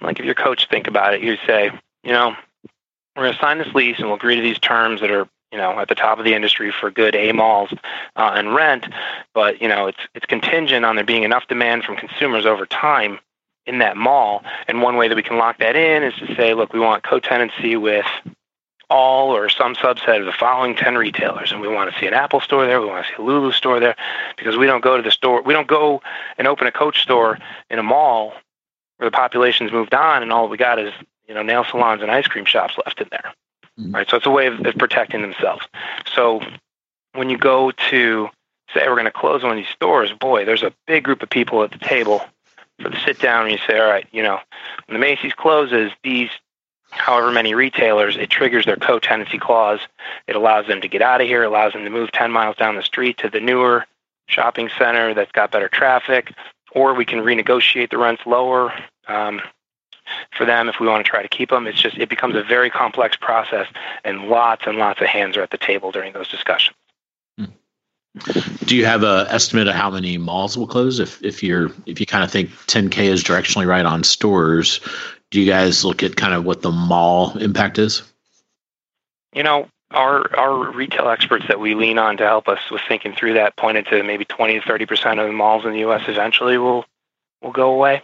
[0.00, 1.70] like if your coach think about it, you say,
[2.02, 2.34] you know,
[3.14, 5.58] we're going to sign this lease and we'll agree to these terms that are you
[5.58, 7.70] know, at the top of the industry for good A malls
[8.16, 8.86] uh, and rent,
[9.34, 13.18] but you know, it's it's contingent on there being enough demand from consumers over time
[13.66, 14.42] in that mall.
[14.66, 17.04] And one way that we can lock that in is to say, look, we want
[17.04, 18.06] co-tenancy with
[18.90, 22.12] all or some subset of the following 10 retailers and we want to see an
[22.12, 23.96] Apple store there, we want to see a Lulu store there
[24.36, 26.02] because we don't go to the store, we don't go
[26.36, 27.38] and open a coach store
[27.70, 28.34] in a mall
[28.98, 30.92] where the population's moved on and all we got is,
[31.26, 33.32] you know, nail salons and ice cream shops left in there.
[33.90, 34.08] Right.
[34.08, 35.66] So it's a way of, of protecting themselves.
[36.14, 36.40] So
[37.14, 38.28] when you go to
[38.74, 41.30] say we're going to close one of these stores, boy, there's a big group of
[41.30, 42.22] people at the table
[42.80, 44.38] for the sit down and you say, all right, you know,
[44.86, 46.30] when the Macy's closes, these
[46.90, 49.80] however many retailers, it triggers their co-tenancy clause.
[50.26, 52.76] It allows them to get out of here, allows them to move 10 miles down
[52.76, 53.86] the street to the newer
[54.26, 56.32] shopping center that's got better traffic,
[56.72, 58.72] or we can renegotiate the rents lower.
[59.08, 59.40] Um,
[60.36, 61.66] for them if we want to try to keep them.
[61.66, 63.66] It's just it becomes a very complex process,
[64.04, 66.76] and lots and lots of hands are at the table during those discussions.
[67.38, 67.46] Hmm.
[68.64, 70.98] Do you have an estimate of how many malls will close?
[70.98, 74.80] If if you're if you kind of think 10k is directionally right on stores,
[75.30, 78.02] do you guys look at kind of what the mall impact is?
[79.34, 83.14] You know, our our retail experts that we lean on to help us with thinking
[83.14, 86.02] through that pointed to maybe 20 to 30 percent of the malls in the U.S.
[86.06, 86.84] eventually will
[87.40, 88.02] will go away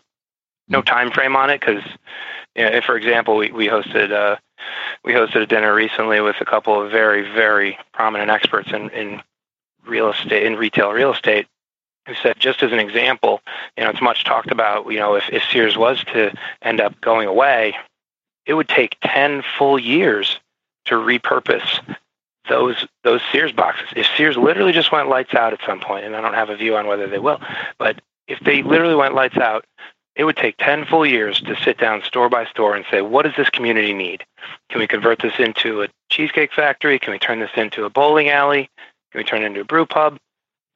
[0.69, 1.83] no time frame on it because,
[2.55, 4.37] you know, for example, we, we hosted uh,
[5.05, 9.23] we hosted a dinner recently with a couple of very very prominent experts in, in
[9.87, 11.47] real estate in retail real estate
[12.09, 13.41] who said just as an example,
[13.77, 16.99] you know, it's much talked about, you know, if, if Sears was to end up
[17.03, 17.77] going away,
[18.47, 20.41] it would take 10 full years
[20.87, 21.97] to repurpose
[22.49, 23.89] those those Sears boxes.
[23.95, 26.57] If Sears literally just went lights out at some point, and I don't have a
[26.57, 27.41] view on whether they will,
[27.79, 29.67] but if they literally went lights out,
[30.19, 33.23] it would take 10 full years to sit down store by store and say, what
[33.23, 34.25] does this community need?
[34.69, 36.99] Can we convert this into a cheesecake factory?
[36.99, 38.69] Can we turn this into a bowling alley?
[39.13, 40.19] Can we turn it into a brew pub?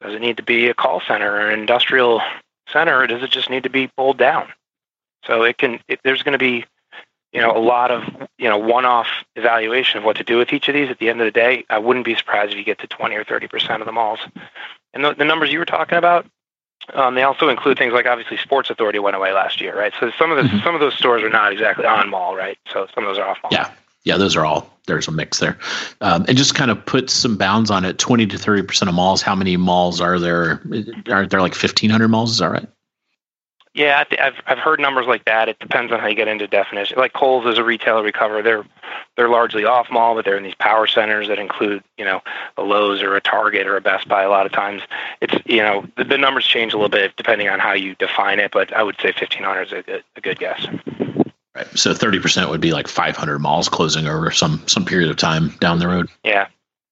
[0.01, 2.21] Does it need to be a call center or an industrial
[2.71, 4.47] center, or does it just need to be pulled down?
[5.25, 5.79] So it can.
[5.87, 6.65] It, there's going to be,
[7.31, 8.03] you know, a lot of
[8.37, 10.89] you know one-off evaluation of what to do with each of these.
[10.89, 13.15] At the end of the day, I wouldn't be surprised if you get to 20
[13.15, 14.19] or 30 percent of the malls.
[14.93, 16.25] And the, the numbers you were talking about,
[16.93, 19.93] um, they also include things like obviously Sports Authority went away last year, right?
[19.99, 20.63] So some of the, mm-hmm.
[20.63, 22.57] some of those stores are not exactly on mall, right?
[22.71, 23.51] So some of those are off mall.
[23.51, 23.71] Yeah,
[24.03, 24.69] yeah, those are all.
[24.85, 25.57] There's a mix there,
[26.01, 27.97] um, and just kind of put some bounds on it.
[27.97, 29.21] Twenty to thirty percent of malls.
[29.21, 30.61] How many malls are there?
[31.09, 32.31] Are there like fifteen hundred malls?
[32.31, 32.67] Is that right?
[33.73, 35.49] Yeah, I've I've heard numbers like that.
[35.49, 36.97] It depends on how you get into definition.
[36.99, 38.63] Like Kohl's as a retailer recover, they're
[39.17, 42.21] they're largely off mall, but they're in these power centers that include you know
[42.55, 44.21] a Lowe's or a Target or a Best Buy.
[44.21, 44.83] A lot of times,
[45.21, 48.39] it's you know the, the numbers change a little bit depending on how you define
[48.39, 50.67] it, but I would say fifteen hundred is a good, a good guess.
[51.55, 51.67] Right.
[51.77, 55.79] So 30% would be like 500 malls closing over some some period of time down
[55.79, 56.09] the road.
[56.23, 56.47] Yeah.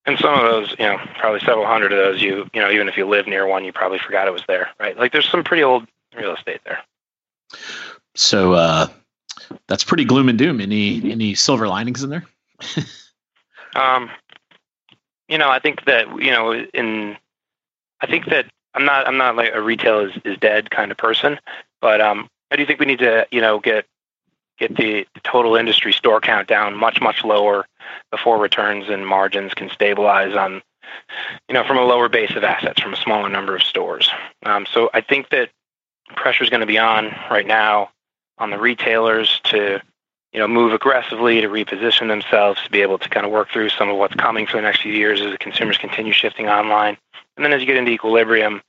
[0.05, 2.87] And some of those, you know, probably several hundred of those, you you know, even
[2.87, 4.97] if you live near one, you probably forgot it was there, right?
[4.97, 6.79] Like there's some pretty old real estate there.
[8.15, 8.87] So uh,
[9.67, 10.61] that's pretty gloom and doom.
[10.61, 12.25] Any any silver linings in there?
[13.75, 14.09] um,
[15.27, 17.17] you know, I think that you know, in
[18.01, 20.97] I think that I'm not I'm not like a retail is, is dead kind of
[20.97, 21.39] person,
[21.81, 23.85] but um, I do think we need to you know get
[24.57, 27.65] get the, the total industry store count down much much lower
[28.11, 30.61] before returns and margins can stabilize on
[31.47, 34.09] you know from a lower base of assets from a smaller number of stores.
[34.45, 35.49] Um, so I think that
[36.15, 37.89] pressure is going to be on right now
[38.37, 39.81] on the retailers to
[40.33, 43.69] you know move aggressively to reposition themselves to be able to kind of work through
[43.69, 46.97] some of what's coming for the next few years as the consumers continue shifting online.
[47.37, 48.61] And then as you get into equilibrium,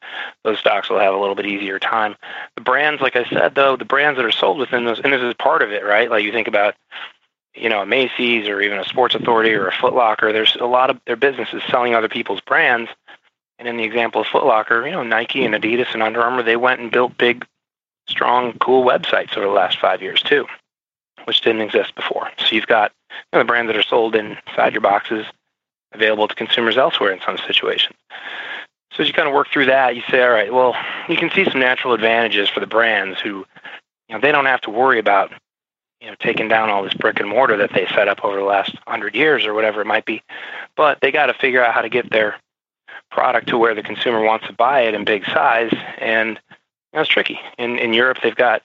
[0.44, 2.16] those stocks will have a little bit easier time.
[2.54, 5.20] The brands, like I said, though, the brands that are sold within those, and this
[5.20, 6.08] is part of it, right?
[6.08, 6.74] Like you think about,
[7.54, 10.32] you know, a Macy's or even a Sports Authority or a Foot Locker.
[10.32, 12.88] There's a lot of their businesses selling other people's brands.
[13.62, 15.64] And in the example of Foot Locker, you know, Nike and mm-hmm.
[15.64, 17.46] Adidas and Under Armour, they went and built big,
[18.08, 20.46] strong, cool websites over the last five years too,
[21.26, 22.28] which didn't exist before.
[22.38, 25.26] So you've got you know, the brands that are sold inside your boxes
[25.92, 27.94] available to consumers elsewhere in some situations.
[28.94, 30.74] So as you kind of work through that, you say, all right, well,
[31.08, 33.46] you can see some natural advantages for the brands who,
[34.08, 35.30] you know, they don't have to worry about,
[36.00, 38.44] you know, taking down all this brick and mortar that they set up over the
[38.44, 40.20] last hundred years or whatever it might be,
[40.76, 42.34] but they got to figure out how to get their
[43.12, 46.40] product to where the consumer wants to buy it in big size, and
[46.92, 47.38] you know, tricky.
[47.58, 48.62] In in Europe, they've got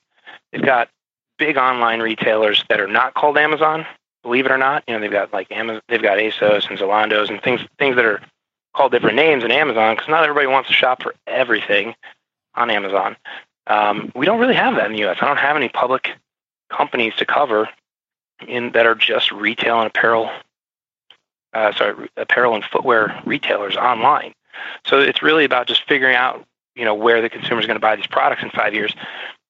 [0.51, 0.89] they've got
[1.37, 3.85] big online retailers that are not called Amazon.
[4.23, 7.29] Believe it or not, you know they've got like Amazon, they've got ASOS and Zalando's
[7.29, 8.21] and things things that are
[8.73, 11.95] called different names in Amazon because not everybody wants to shop for everything
[12.55, 13.15] on Amazon.
[13.67, 15.17] Um, we don't really have that in the U.S.
[15.21, 16.11] I don't have any public
[16.69, 17.69] companies to cover
[18.47, 20.29] in that are just retail and apparel.
[21.53, 24.33] Uh, sorry, apparel and footwear retailers online.
[24.85, 27.81] So it's really about just figuring out, you know, where the consumer is going to
[27.81, 28.93] buy these products in five years.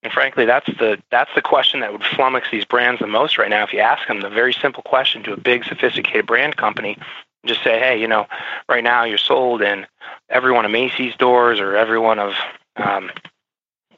[0.04, 3.50] And frankly, that's the that's the question that would flummox these brands the most right
[3.50, 3.64] now.
[3.64, 6.98] If you ask them the very simple question to a big, sophisticated brand company,
[7.46, 8.28] just say, hey, you know,
[8.70, 9.86] right now you're sold in
[10.30, 12.34] every one of Macy's doors or every one of,
[12.76, 13.10] um,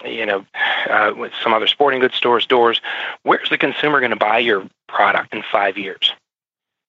[0.06, 0.46] you know,
[0.90, 2.82] uh, with some other sporting goods stores doors.
[3.24, 6.14] Where's the consumer going to buy your product in five years?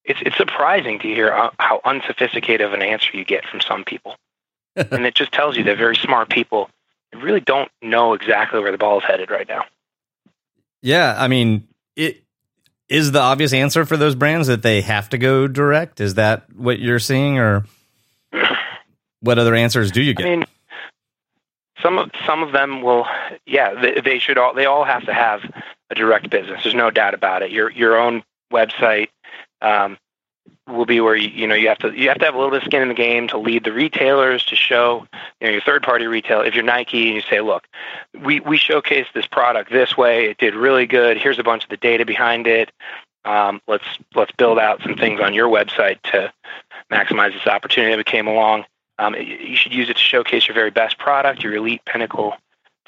[0.05, 4.17] It's it's surprising to hear how unsophisticated of an answer you get from some people,
[4.77, 6.71] and it just tells you that very smart people
[7.15, 9.65] really don't know exactly where the ball is headed right now.
[10.83, 12.23] Yeah, I mean, it
[12.89, 16.01] is the obvious answer for those brands that they have to go direct?
[16.01, 17.65] Is that what you're seeing, or
[19.21, 20.27] what other answers do you get?
[20.27, 20.45] I mean,
[21.83, 23.07] some of some of them will,
[23.47, 25.41] yeah, they, they should all they all have to have
[25.91, 26.63] a direct business.
[26.63, 27.51] There's no doubt about it.
[27.51, 29.09] Your your own website
[29.63, 29.99] um,
[30.67, 32.51] will be where you, you know you have to you have to have a little
[32.51, 35.07] bit of skin in the game to lead the retailers to show
[35.41, 36.41] you know your third party retail.
[36.41, 37.67] If you're Nike and you say look
[38.15, 40.27] we we showcased this product this way.
[40.27, 41.19] It did really good.
[41.19, 42.71] Here's a bunch of the data behind it.
[43.25, 46.33] Um, let's let's build out some things on your website to
[46.91, 48.65] maximize this opportunity that came along.
[48.99, 52.35] Um, you should use it to showcase your very best product your elite pinnacle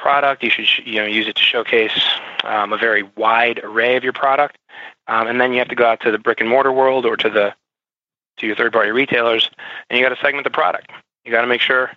[0.02, 1.98] product you should you know use it to showcase
[2.44, 4.58] um, a very wide array of your product
[5.06, 7.16] um, and then you have to go out to the brick and mortar world or
[7.16, 7.54] to the
[8.38, 9.50] to your third party retailers,
[9.88, 10.90] and you got to segment the product.
[11.24, 11.90] You got to make sure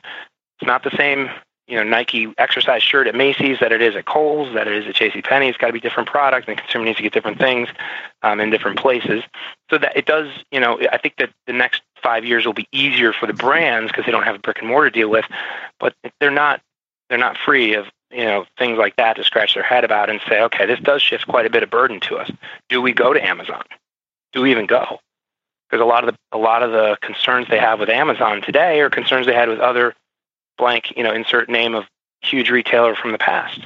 [0.59, 1.29] it's not the same,
[1.67, 4.87] you know, Nike exercise shirt at Macy's that it is at Kohl's, that it is
[4.87, 5.21] at J.C.
[5.21, 5.49] Penney.
[5.49, 7.69] It's got to be different product, and the consumer needs to get different things
[8.21, 9.23] um, in different places.
[9.69, 12.67] So that it does, you know, I think that the next five years will be
[12.71, 15.25] easier for the brands because they don't have a brick and mortar to deal with,
[15.79, 16.61] but they're not
[17.09, 20.19] they're not free of you know things like that to scratch their head about and
[20.27, 22.31] say, okay, this does shift quite a bit of burden to us.
[22.69, 23.63] Do we go to Amazon?
[24.33, 24.99] Do we even go?
[25.69, 28.81] Because a lot of the a lot of the concerns they have with Amazon today
[28.81, 29.95] are concerns they had with other
[30.57, 31.85] blank, you know, insert name of
[32.21, 33.59] huge retailer from the past.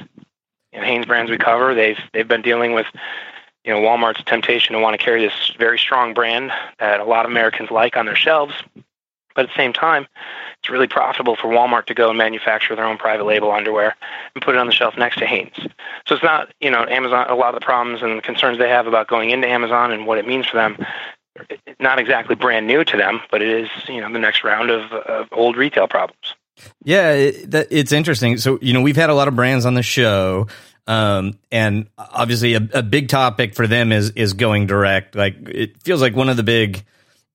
[0.72, 2.86] You know, Hanesbrands we cover, they've they've been dealing with
[3.64, 7.24] you know Walmart's temptation to want to carry this very strong brand that a lot
[7.24, 8.54] of Americans like on their shelves,
[9.34, 10.06] but at the same time,
[10.58, 13.96] it's really profitable for Walmart to go and manufacture their own private label underwear
[14.34, 15.56] and put it on the shelf next to Hanes.
[16.06, 18.86] So it's not, you know, Amazon, a lot of the problems and concerns they have
[18.86, 20.76] about going into Amazon and what it means for them,
[21.78, 24.92] not exactly brand new to them, but it is, you know, the next round of,
[24.92, 26.34] of old retail problems.
[26.84, 28.36] Yeah, it, that, it's interesting.
[28.36, 30.48] So, you know, we've had a lot of brands on the show.
[30.86, 35.14] Um, and obviously a, a big topic for them is, is going direct.
[35.14, 36.84] Like it feels like one of the big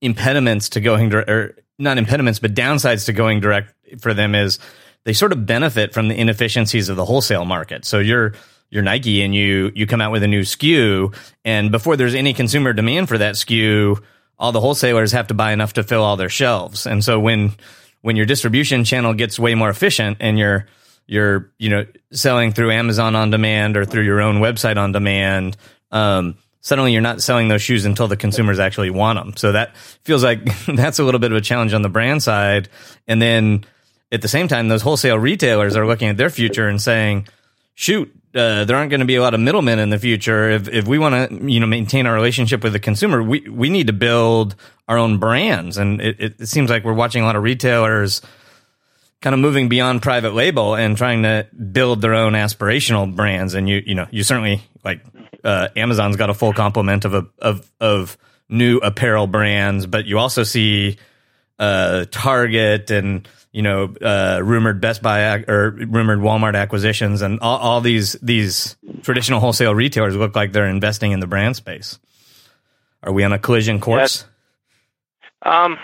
[0.01, 4.59] impediments to going direct, not impediments, but downsides to going direct for them is
[5.03, 7.85] they sort of benefit from the inefficiencies of the wholesale market.
[7.85, 8.33] So you're
[8.69, 12.33] you're Nike and you you come out with a new SKU, and before there's any
[12.33, 14.01] consumer demand for that SKU,
[14.37, 16.85] all the wholesalers have to buy enough to fill all their shelves.
[16.85, 17.53] And so when
[18.01, 20.65] when your distribution channel gets way more efficient and you're
[21.07, 25.57] you're you know selling through Amazon on demand or through your own website on demand,
[25.91, 29.37] um, suddenly you're not selling those shoes until the consumers actually want them.
[29.37, 32.69] So that feels like that's a little bit of a challenge on the brand side.
[33.07, 33.65] And then
[34.11, 37.27] at the same time, those wholesale retailers are looking at their future and saying,
[37.75, 40.49] shoot, uh, there aren't going to be a lot of middlemen in the future.
[40.49, 43.69] If if we want to, you know, maintain our relationship with the consumer, we we
[43.69, 44.55] need to build
[44.87, 45.77] our own brands.
[45.77, 48.23] And it, it seems like we're watching a lot of retailers
[49.21, 53.53] kind of moving beyond private label and trying to build their own aspirational brands.
[53.53, 55.01] And you you know, you certainly like
[55.45, 58.17] uh, Amazon's got a full complement of a, of of
[58.49, 60.97] new apparel brands, but you also see
[61.59, 67.57] uh, Target and you know, uh, rumored Best Buy or rumored Walmart acquisitions, and all,
[67.57, 71.97] all, these these traditional wholesale retailers look like they're investing in the brand space.
[73.01, 74.25] Are we on a collision course?
[75.41, 75.77] Um,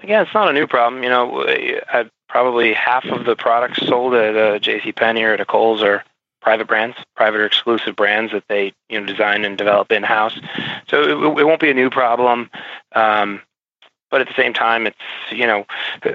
[0.00, 1.04] again, it's not a new problem.
[1.04, 4.90] You know, I, probably half of the products sold at uh, J.C.
[4.90, 6.02] Penney or at a Kohl's are
[6.46, 10.38] private brands, private or exclusive brands that they you know design and develop in house.
[10.88, 12.50] So it, it, won't be a new problem.
[12.94, 13.42] Um,
[14.12, 14.96] but at the same time, it's
[15.32, 15.66] you know,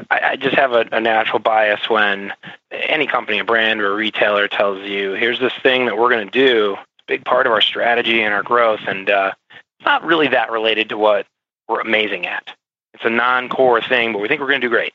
[0.10, 2.32] I, I just have a, a, natural bias when
[2.72, 6.26] any company, a brand, or a retailer tells you, "Here's this thing that we're going
[6.26, 6.76] to do.
[6.76, 10.50] A big part of our strategy and our growth," and uh, it's not really that
[10.50, 11.28] related to what
[11.68, 12.56] we're amazing at.
[12.94, 14.94] It's a non-core thing, but we think we're going to do great.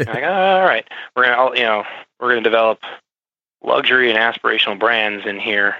[0.00, 1.84] like, all right, we're going to, you know,
[2.20, 2.80] we're going to develop
[3.62, 5.76] luxury and aspirational brands in here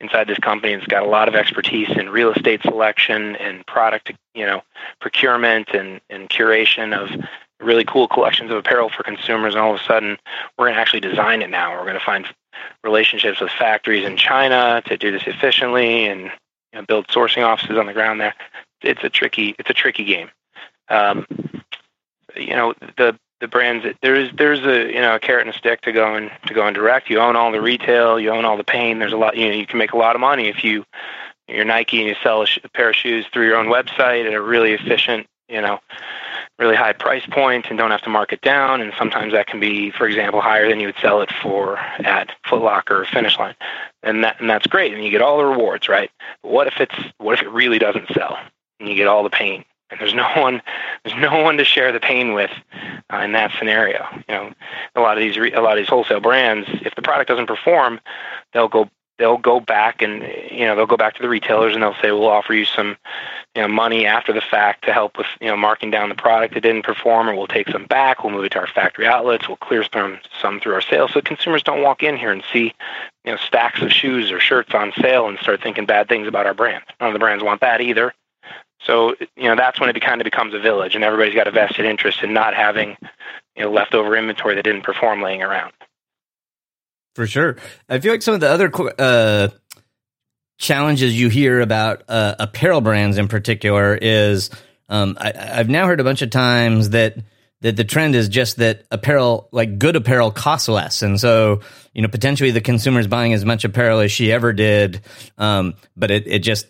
[0.00, 4.12] inside this company it's got a lot of expertise in real estate selection and product,
[4.34, 4.62] you know,
[5.00, 7.10] procurement and, and curation of
[7.60, 9.54] really cool collections of apparel for consumers.
[9.54, 10.16] And all of a sudden,
[10.58, 11.72] we're going to actually design it now.
[11.72, 12.26] We're going to find
[12.82, 16.30] relationships with factories in China to do this efficiently and you
[16.74, 18.34] know, build sourcing offices on the ground there.
[18.82, 20.30] It's a tricky, it's a tricky game.
[20.88, 21.26] Um,
[22.34, 25.58] you know, the the brands that there's there's a you know a carrot and a
[25.58, 27.10] stick to go and to go and direct.
[27.10, 28.98] You own all the retail, you own all the pain.
[28.98, 30.84] There's a lot you know you can make a lot of money if you
[31.48, 34.26] you're Nike and you sell a, sh- a pair of shoes through your own website
[34.26, 35.80] at a really efficient you know
[36.58, 38.82] really high price point and don't have to mark it down.
[38.82, 42.30] And sometimes that can be, for example, higher than you would sell it for at
[42.44, 43.54] Foot Locker or Finish Line,
[44.02, 44.92] and that and that's great.
[44.92, 46.10] And you get all the rewards, right?
[46.42, 48.38] But what if it's what if it really doesn't sell
[48.78, 50.62] and you get all the pain and there's no one
[51.04, 52.50] there's no one to share the pain with
[53.12, 54.06] uh, in that scenario.
[54.28, 54.52] You know
[54.94, 57.46] a lot of these re- a lot of these wholesale brands if the product doesn't
[57.46, 58.00] perform
[58.52, 58.88] they'll go
[59.20, 62.10] they'll go back and you know they'll go back to the retailers and they'll say
[62.10, 62.96] we'll offer you some
[63.54, 66.54] you know money after the fact to help with you know marking down the product
[66.54, 68.24] that didn't perform or we'll take some back.
[68.24, 69.46] We'll move it to our factory outlets.
[69.46, 71.12] We'll clear some some through our sales.
[71.12, 72.72] So consumers don't walk in here and see
[73.24, 76.46] you know stacks of shoes or shirts on sale and start thinking bad things about
[76.46, 76.82] our brand.
[76.98, 78.14] None of the brands want that either
[78.86, 81.50] so you know that's when it kind of becomes a village, and everybody's got a
[81.50, 82.96] vested interest in not having
[83.56, 85.72] you know leftover inventory that didn't perform laying around.
[87.14, 87.56] For sure,
[87.88, 89.48] I feel like some of the other uh,
[90.58, 94.50] challenges you hear about uh, apparel brands in particular is
[94.88, 97.16] um, I, I've now heard a bunch of times that
[97.62, 101.60] that the trend is just that apparel, like good apparel, costs less, and so
[101.92, 105.02] you know potentially the consumer is buying as much apparel as she ever did,
[105.36, 106.66] um, but it, it just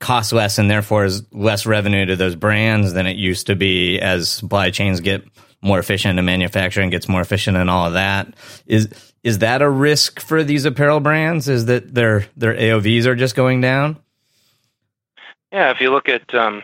[0.00, 3.98] costs less and therefore is less revenue to those brands than it used to be
[4.00, 5.24] as supply chains get
[5.62, 8.28] more efficient and manufacturing gets more efficient and all of that.
[8.66, 8.88] Is
[9.22, 11.48] is that a risk for these apparel brands?
[11.48, 13.96] Is that their their AOVs are just going down?
[15.50, 16.62] Yeah, if you look at um,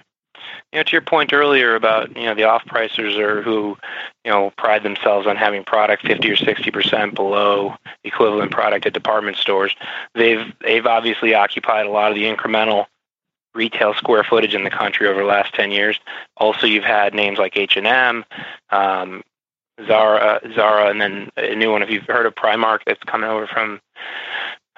[0.73, 3.77] you know to your point earlier about you know the off pricers or who
[4.25, 7.75] you know pride themselves on having product 50 or 60 percent below
[8.05, 9.75] equivalent product at department stores
[10.15, 12.87] they've they've obviously occupied a lot of the incremental
[13.55, 15.99] retail square footage in the country over the last 10 years.
[16.37, 18.25] Also, you've had names like H&M,
[18.71, 19.23] um,
[19.87, 21.83] Zara, Zara, and then a new one.
[21.83, 23.81] If you've heard of Primark, that's coming over from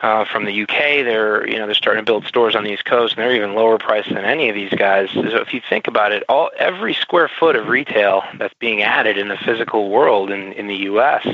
[0.03, 1.05] uh, from the UK.
[1.05, 3.55] They're you know they're starting to build stores on the East Coast, and they're even
[3.55, 5.11] lower priced than any of these guys.
[5.13, 9.17] So if you think about it, all every square foot of retail that's being added
[9.17, 11.27] in the physical world in, in the U.S.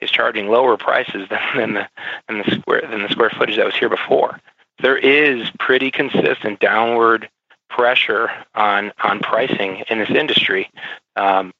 [0.00, 1.88] is charging lower prices than, than the
[2.28, 4.40] than the square than the square footage that was here before
[4.82, 7.28] there is pretty consistent downward
[7.70, 10.70] pressure on on pricing in this industry.
[11.16, 11.52] Um,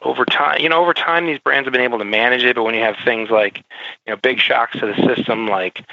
[0.00, 2.56] over time, you know, over time, these brands have been able to manage it.
[2.56, 3.58] But when you have things like,
[4.06, 5.84] you know, big shocks to the system, like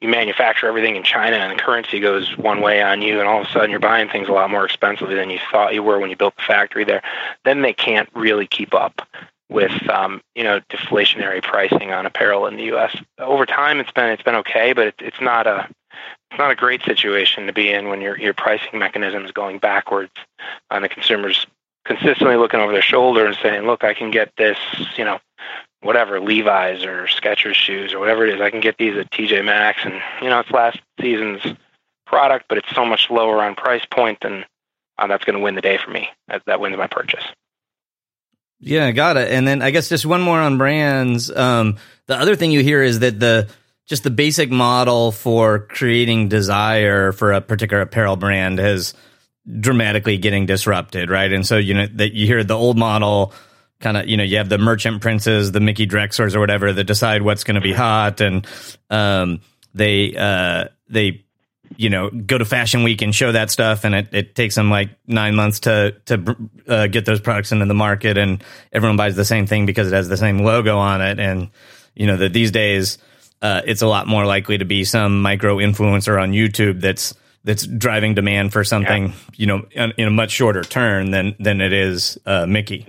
[0.00, 3.42] you manufacture everything in China and the currency goes one way on you, and all
[3.42, 6.00] of a sudden you're buying things a lot more expensively than you thought you were
[6.00, 7.02] when you built the factory there,
[7.44, 9.06] then they can't really keep up
[9.48, 12.96] with um, you know deflationary pricing on apparel in the U.S.
[13.18, 15.68] Over time, it's been it's been okay, but it, it's not a
[16.30, 19.58] it's not a great situation to be in when your your pricing mechanism is going
[19.58, 20.12] backwards,
[20.70, 21.46] and the consumers
[21.84, 24.58] consistently looking over their shoulder and saying, "Look, I can get this,
[24.96, 25.18] you know,
[25.82, 28.40] whatever Levi's or Skechers shoes or whatever it is.
[28.40, 31.42] I can get these at TJ Maxx, and you know, it's last season's
[32.06, 34.46] product, but it's so much lower on price point, and
[34.98, 36.08] uh, that's going to win the day for me.
[36.28, 37.24] That, that wins my purchase."
[38.64, 39.32] Yeah, got it.
[39.32, 41.30] And then I guess just one more on brands.
[41.30, 43.48] Um, the other thing you hear is that the
[43.92, 48.94] just the basic model for creating desire for a particular apparel brand has
[49.60, 51.30] dramatically getting disrupted, right?
[51.30, 53.34] And so you know that you hear the old model
[53.80, 56.84] kind of you know you have the merchant princes, the Mickey Drexlers or whatever that
[56.84, 58.46] decide what's going to be hot, and
[58.88, 59.42] um,
[59.74, 61.26] they uh, they
[61.76, 64.70] you know go to fashion week and show that stuff and it, it takes them
[64.70, 66.34] like nine months to to
[66.66, 69.94] uh, get those products into the market and everyone buys the same thing because it
[69.94, 71.50] has the same logo on it and
[71.94, 72.98] you know that these days
[73.42, 77.14] uh, it's a lot more likely to be some micro influencer on youtube that's
[77.44, 79.14] that's driving demand for something yeah.
[79.36, 82.86] you know in, in, a much shorter turn than than it is uh, mickey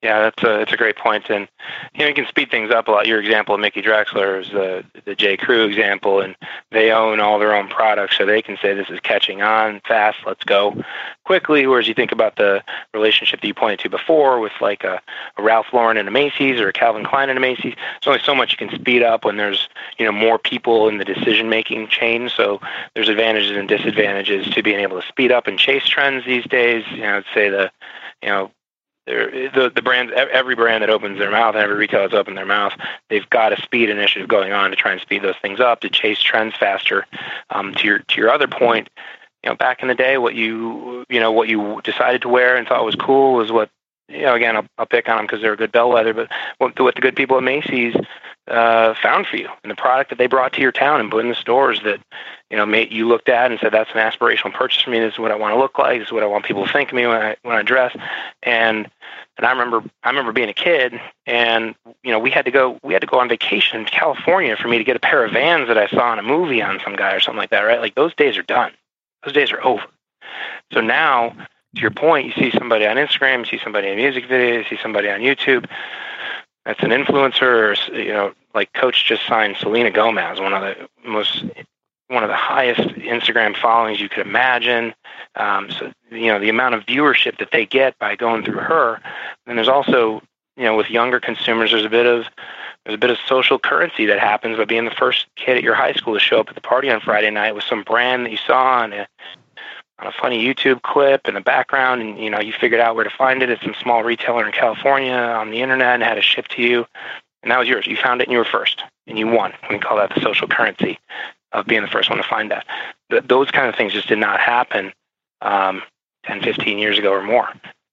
[0.00, 1.48] yeah, that's a it's a great point, and
[1.92, 3.08] you know you can speed things up a lot.
[3.08, 6.36] Your example of Mickey Drexler is the the J Crew example, and
[6.70, 10.18] they own all their own products, so they can say this is catching on fast.
[10.24, 10.84] Let's go
[11.24, 11.66] quickly.
[11.66, 12.62] Whereas you think about the
[12.94, 15.02] relationship that you pointed to before with like a,
[15.36, 18.20] a Ralph Lauren and a Macy's or a Calvin Klein and a Macy's, there's only
[18.20, 19.68] so much you can speed up when there's
[19.98, 22.28] you know more people in the decision making chain.
[22.28, 22.60] So
[22.94, 26.84] there's advantages and disadvantages to being able to speed up and chase trends these days.
[26.92, 27.72] You know, I'd say the
[28.22, 28.52] you know
[29.08, 32.46] the the brands every brand that opens their mouth and every retailer that's opened their
[32.46, 32.72] mouth
[33.08, 35.88] they've got a speed initiative going on to try and speed those things up to
[35.88, 37.06] chase trends faster.
[37.50, 38.88] Um, to your to your other point
[39.42, 42.56] you know back in the day what you you know what you decided to wear
[42.56, 43.70] and thought was cool was what
[44.08, 46.78] you know again I'll, I'll pick on them because they're a good bellwether but what,
[46.80, 47.94] what the good people at Macy's
[48.48, 51.22] uh, found for you and the product that they brought to your town and put
[51.22, 52.00] in the stores that
[52.50, 54.98] you know made, you looked at and said that's an aspirational purchase for me.
[54.98, 55.98] This is what I want to look like.
[55.98, 57.94] This is what I want people to think of me when I when I dress.
[58.42, 58.90] And
[59.36, 62.78] and I remember I remember being a kid and you know we had to go
[62.82, 65.32] we had to go on vacation to California for me to get a pair of
[65.32, 67.60] Vans that I saw in a movie on some guy or something like that.
[67.60, 67.80] Right?
[67.80, 68.72] Like those days are done.
[69.24, 69.84] Those days are over.
[70.72, 71.36] So now
[71.74, 74.76] to your point, you see somebody on Instagram, you see somebody in music videos, you
[74.76, 75.68] see somebody on YouTube
[76.68, 80.88] that's an influencer, or, you know, like Coach just signed Selena Gomez, one of the
[81.08, 81.44] most
[82.08, 84.94] one of the highest Instagram followings you could imagine.
[85.34, 89.00] Um, so you know the amount of viewership that they get by going through her.
[89.46, 90.22] And there's also
[90.56, 92.26] you know with younger consumers, there's a bit of
[92.84, 95.74] there's a bit of social currency that happens by being the first kid at your
[95.74, 98.30] high school to show up at the party on Friday night with some brand that
[98.30, 99.08] you saw on a,
[99.98, 103.04] on a funny YouTube clip in the background, and you know you figured out where
[103.04, 106.24] to find it at some small retailer in California on the internet and had it
[106.24, 106.86] shipped to you,
[107.42, 107.86] and that was yours.
[107.86, 109.52] You found it and you were first, and you won.
[109.70, 110.98] We call that the social currency
[111.52, 112.66] of being the first one to find that.
[113.10, 114.92] Th- those kind of things just did not happen
[115.40, 115.82] um,
[116.26, 117.48] 10, 15 years ago or more.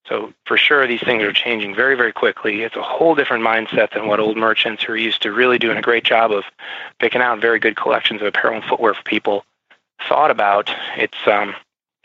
[0.07, 2.61] So for sure, these things are changing very, very quickly.
[2.61, 5.77] It's a whole different mindset than what old merchants who are used to really doing
[5.77, 6.43] a great job of
[6.99, 9.45] picking out very good collections of apparel and footwear for people
[10.07, 10.69] thought about.
[10.97, 11.55] It's um,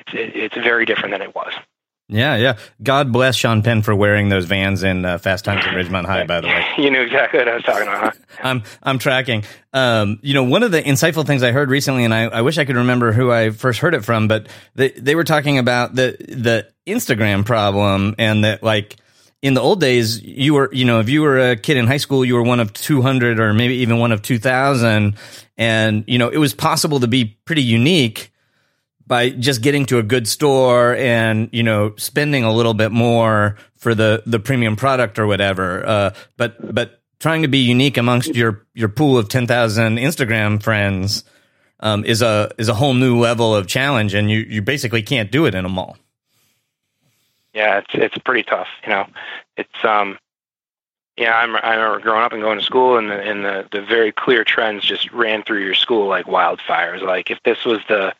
[0.07, 1.53] it's it's very different than it was.
[2.11, 2.59] Yeah, yeah.
[2.83, 6.25] God bless Sean Penn for wearing those Vans in uh, Fast Times at Ridgemont High.
[6.25, 8.17] By the way, you knew exactly what I was talking about.
[8.17, 8.23] Huh?
[8.43, 9.45] I'm I'm tracking.
[9.73, 12.59] Um, you know, one of the insightful things I heard recently, and I, I wish
[12.59, 15.95] I could remember who I first heard it from, but they they were talking about
[15.95, 18.97] the the Instagram problem, and that like
[19.43, 21.97] in the old days, you were, you know, if you were a kid in high
[21.97, 25.17] school, you were one of 200 or maybe even one of 2000.
[25.57, 28.33] And, you know, it was possible to be pretty unique
[29.11, 33.57] by just getting to a good store and you know spending a little bit more
[33.77, 35.85] for the the premium product or whatever.
[35.85, 40.63] Uh, but but trying to be unique amongst your your pool of ten thousand Instagram
[40.63, 41.25] friends
[41.81, 45.33] um, is a is a whole new level of challenge, and you you basically can't
[45.33, 45.97] do it in a mall.
[47.53, 48.69] Yeah, it's it's pretty tough.
[48.85, 49.07] You know,
[49.57, 50.19] it's um
[51.21, 53.83] yeah, I'm, I remember growing up and going to school, and the and the the
[53.83, 57.03] very clear trends just ran through your school like wildfires.
[57.03, 58.15] Like if this was the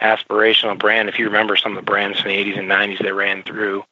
[0.00, 3.14] aspirational brand, if you remember some of the brands from the 80s and 90s that
[3.14, 3.84] ran through,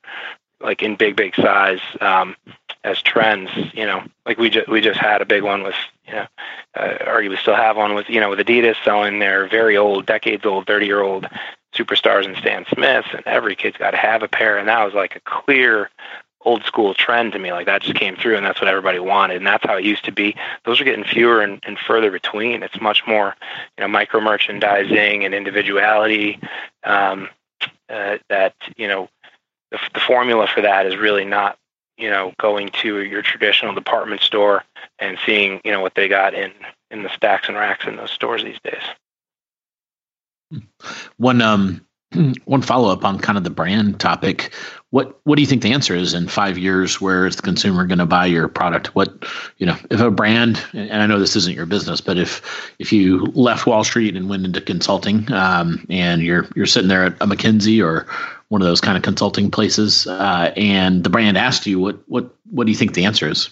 [0.63, 2.37] like in big big size um,
[2.85, 6.15] as trends, you know, like we just we just had a big one with you
[6.15, 6.27] know,
[6.75, 10.47] uh, arguably still have one with you know with Adidas selling their very old, decades
[10.47, 11.29] old, 30 year old
[11.75, 14.95] superstars and Stan Smiths, and every kid's got to have a pair, and that was
[14.95, 15.91] like a clear
[16.45, 17.53] old school trend to me.
[17.53, 20.05] Like that just came through, and that's what everybody wanted, and that's how it used
[20.05, 20.37] to be.
[20.65, 22.63] Those are getting fewer and, and further between.
[22.63, 23.35] It's much more,
[23.77, 26.41] you know, micro merchandising and individuality.
[26.85, 27.29] Um,
[27.89, 29.09] uh, that you know,
[29.71, 31.59] the, the formula for that is really not
[31.97, 34.65] you know, going to your traditional department store
[34.99, 36.53] and seeing, you know, what they got in
[36.91, 38.83] in the stacks and racks in those stores these days.
[41.17, 41.85] One um
[42.45, 44.53] one follow up on kind of the brand topic.
[44.95, 47.01] What what do you think the answer is in five years?
[47.01, 48.95] Where is the consumer going to buy your product?
[48.95, 49.25] What
[49.59, 52.93] you know, if a brand, and I know this isn't your business, but if if
[52.93, 57.15] you left Wall Street and went into consulting, um, and you're you're sitting there at
[57.15, 58.07] a McKinsey or
[58.51, 62.33] one of those kind of consulting places, uh, and the brand asked you, what what
[62.53, 63.51] what do you think the answer is?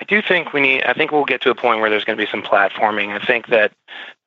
[0.00, 0.84] I do think we need.
[0.84, 3.08] I think we'll get to a point where there's going to be some platforming.
[3.08, 3.72] I think that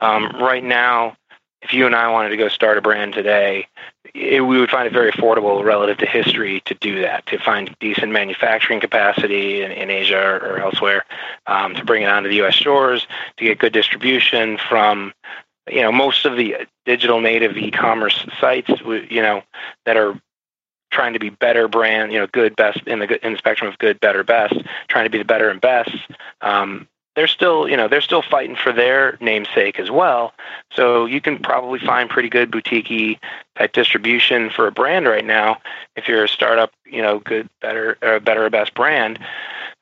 [0.02, 1.16] um, right now
[1.62, 3.68] if you and I wanted to go start a brand today,
[4.14, 7.76] it, we would find it very affordable relative to history to do that, to find
[7.80, 11.06] decent manufacturing capacity in, in Asia or, elsewhere,
[11.48, 12.56] um, to bring it onto the U.S.
[12.56, 13.08] shores,
[13.38, 15.14] to get good distribution from,
[15.70, 18.70] you know, most of the digital native e-commerce sites,
[19.10, 19.44] you know,
[19.86, 20.20] that are
[20.90, 23.78] trying to be better brand, you know, good, best in the in the spectrum of
[23.78, 24.56] good, better, best,
[24.90, 25.96] trying to be the better and best.
[26.42, 30.34] Um, they're still, you know, they're still fighting for their namesake as well.
[30.74, 33.20] So you can probably find pretty good boutique
[33.58, 35.62] type distribution for a brand right now
[35.96, 39.20] if you're a startup, you know, good, better, or better or best brand.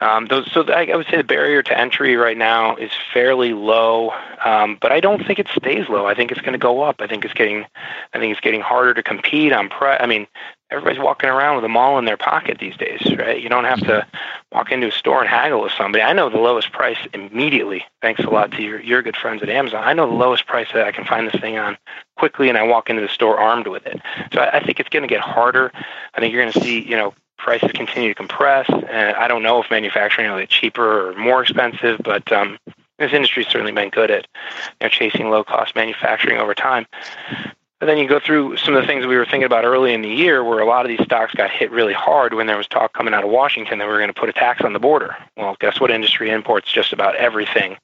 [0.02, 3.54] Um, those, so I, I would say the barrier to entry right now is fairly
[3.54, 6.06] low, um, but I don't think it stays low.
[6.06, 7.02] I think it's going to go up.
[7.02, 7.66] I think it's getting,
[8.14, 10.00] I think it's getting harder to compete on price.
[10.02, 10.26] I mean,
[10.72, 13.42] everybody's walking around with them all in their pocket these days, right?
[13.42, 14.08] You don't have to
[14.54, 16.02] walk into a store and haggle with somebody.
[16.02, 19.50] I know the lowest price immediately, thanks a lot to your, your good friends at
[19.50, 19.84] Amazon.
[19.84, 21.78] I know the lowest price that I can find this thing on
[22.18, 24.00] quickly, and I walk into the store armed with it.
[24.32, 25.72] So I, I think it's going to get harder.
[26.14, 28.70] I think you're going to see, you know, prices continue to compress.
[28.70, 32.58] And I don't know if manufacturing will get cheaper or more expensive, but um,
[33.00, 34.28] this industry's certainly been good at
[34.80, 36.86] you know, chasing low cost manufacturing over time.
[37.80, 40.02] But then you go through some of the things we were thinking about early in
[40.02, 42.68] the year where a lot of these stocks got hit really hard when there was
[42.68, 44.80] talk coming out of Washington that we were going to put a tax on the
[44.80, 45.16] border.
[45.38, 47.78] Well, guess what industry imports just about everything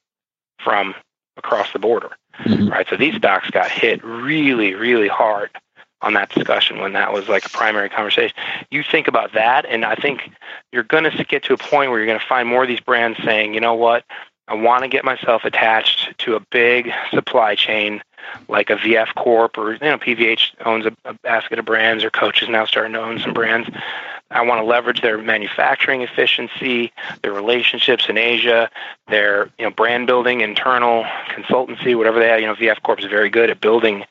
[0.60, 0.94] from
[1.38, 2.68] across the border, mm-hmm.
[2.68, 2.86] right?
[2.90, 5.50] So these stocks got hit really, really hard
[6.06, 8.36] on that discussion when that was like a primary conversation.
[8.70, 10.30] You think about that, and I think
[10.72, 12.80] you're going to get to a point where you're going to find more of these
[12.80, 14.04] brands saying, you know what,
[14.46, 18.02] I want to get myself attached to a big supply chain
[18.48, 22.10] like a VF Corp or you know PVH owns a, a basket of brands or
[22.10, 23.68] Coach is now starting to own some brands.
[24.30, 26.92] I want to leverage their manufacturing efficiency,
[27.22, 28.70] their relationships in Asia,
[29.08, 32.40] their you know brand building, internal consultancy, whatever they have.
[32.40, 34.04] You know, VF Corp is very good at building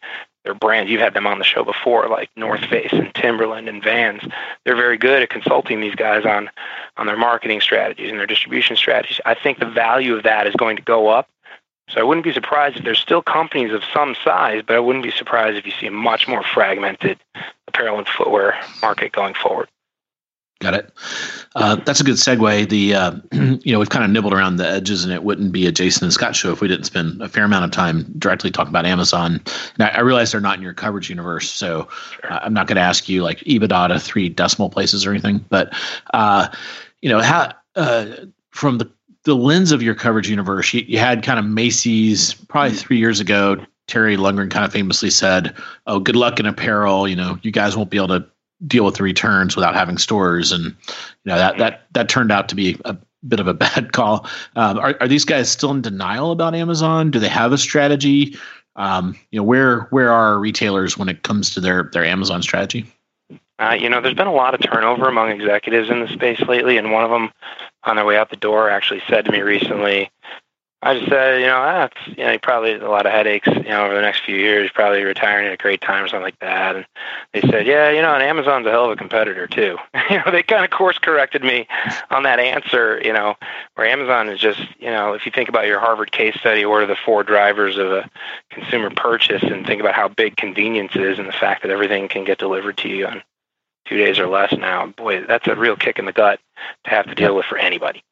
[0.46, 0.90] their brands.
[0.90, 2.70] You've had them on the show before, like North mm-hmm.
[2.70, 4.24] Face and Timberland and Vans.
[4.64, 6.50] They're very good at consulting these guys on
[6.98, 9.20] on their marketing strategies and their distribution strategies.
[9.26, 11.28] I think the value of that is going to go up
[11.90, 15.04] so I wouldn't be surprised if there's still companies of some size, but I wouldn't
[15.04, 17.20] be surprised if you see a much more fragmented
[17.68, 19.70] apparel and footwear market going forward.
[20.60, 20.90] Got it.
[21.54, 22.70] Uh, that's a good segue.
[22.70, 25.68] The uh, you know we've kind of nibbled around the edges, and it wouldn't be
[25.68, 28.52] a Jason and Scot show if we didn't spend a fair amount of time directly
[28.52, 29.42] talking about Amazon.
[29.78, 32.34] And I, I realize they're not in your coverage universe, so sure.
[32.34, 35.44] uh, I'm not going to ask you like EBITDA to three decimal places or anything.
[35.50, 35.74] But
[36.14, 36.48] uh,
[37.02, 38.06] you know how uh,
[38.52, 38.90] from the
[39.24, 42.80] the lens of your coverage universe, you, you had kind of Macy's probably mm-hmm.
[42.80, 43.58] three years ago.
[43.88, 45.54] Terry Lundgren kind of famously said,
[45.86, 47.10] "Oh, good luck in apparel.
[47.10, 48.26] You know, you guys won't be able to
[48.66, 50.74] deal with the returns without having stores." And you
[51.26, 52.98] know that that that turned out to be a
[53.28, 54.28] bit of a bad call.
[54.56, 57.12] Um, are are these guys still in denial about Amazon?
[57.12, 58.38] Do they have a strategy?
[58.76, 62.86] Um, you know, where where are retailers when it comes to their their Amazon strategy?
[63.58, 66.78] Uh, you know, there's been a lot of turnover among executives in the space lately,
[66.78, 67.32] and one of them
[67.84, 70.10] on their way out the door actually said to me recently,
[70.86, 73.48] I just said, you know, that's ah, you know, you probably a lot of headaches,
[73.48, 76.22] you know, over the next few years, probably retiring at a great time or something
[76.22, 76.76] like that.
[76.76, 76.86] And
[77.34, 79.80] they said, yeah, you know, and Amazon's a hell of a competitor too.
[80.12, 81.68] you know, they kind of course corrected me
[82.12, 83.36] on that answer, you know,
[83.74, 86.84] where Amazon is just, you know, if you think about your Harvard case study, what
[86.84, 88.08] are the four drivers of a
[88.52, 92.26] consumer purchase and think about how big convenience is and the fact that everything can
[92.26, 93.24] get delivered to you on
[93.88, 96.40] two days or less now, boy, that's a real kick in the gut
[96.84, 98.04] to have to deal with for anybody.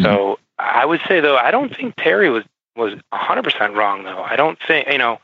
[0.00, 2.44] So I would say though, I don't think Terry was
[2.76, 4.22] was 100% wrong though.
[4.22, 5.18] I don't think you know.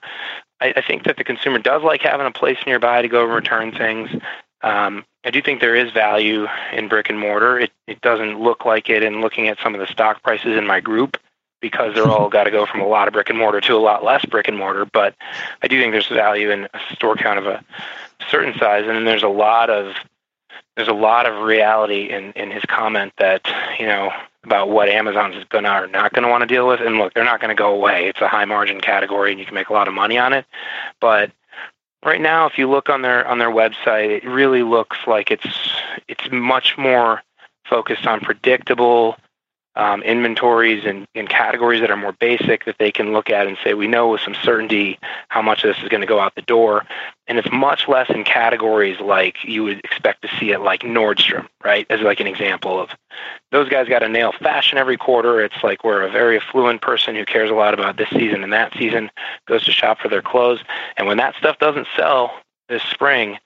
[0.61, 3.73] I, I think that the consumer does like having a place nearby to go return
[3.73, 4.11] things.
[4.63, 7.59] Um, I do think there is value in brick and mortar.
[7.59, 10.67] It, it doesn't look like it in looking at some of the stock prices in
[10.67, 11.19] my group
[11.61, 13.79] because they're all got to go from a lot of brick and mortar to a
[13.79, 14.87] lot less brick and mortar.
[14.87, 15.15] But
[15.63, 17.65] I do think there's value in a store count of a
[18.31, 19.95] certain size, and then there's a lot of
[20.77, 23.47] there's a lot of reality in in his comment that
[23.79, 24.11] you know
[24.47, 26.81] about what Amazon's gonna or not gonna want to deal with.
[26.81, 28.09] And look, they're not gonna go away.
[28.09, 30.47] It's a high margin category, and you can make a lot of money on it.
[31.01, 31.33] But
[32.05, 35.47] right now, if you look on their on their website, it really looks like it's
[36.09, 37.23] it's much more
[37.69, 39.17] focused on predictable
[39.77, 43.59] um, inventories and, and categories that are more basic that they can look at and
[43.63, 44.99] say, we know with some certainty
[45.29, 46.85] how much of this is going to go out the door.
[47.29, 51.47] And it's much less in categories like you would expect to see it like Nordstrom,
[51.63, 51.87] right?
[51.91, 52.91] As like an example of
[53.53, 55.41] those guys got to nail fashion every quarter.
[55.41, 58.53] It's like we're a very affluent person who cares a lot about this season and
[58.53, 59.11] that season,
[59.47, 60.61] goes to shop for their clothes.
[60.97, 62.33] And when that stuff doesn't sell
[62.69, 63.39] this spring,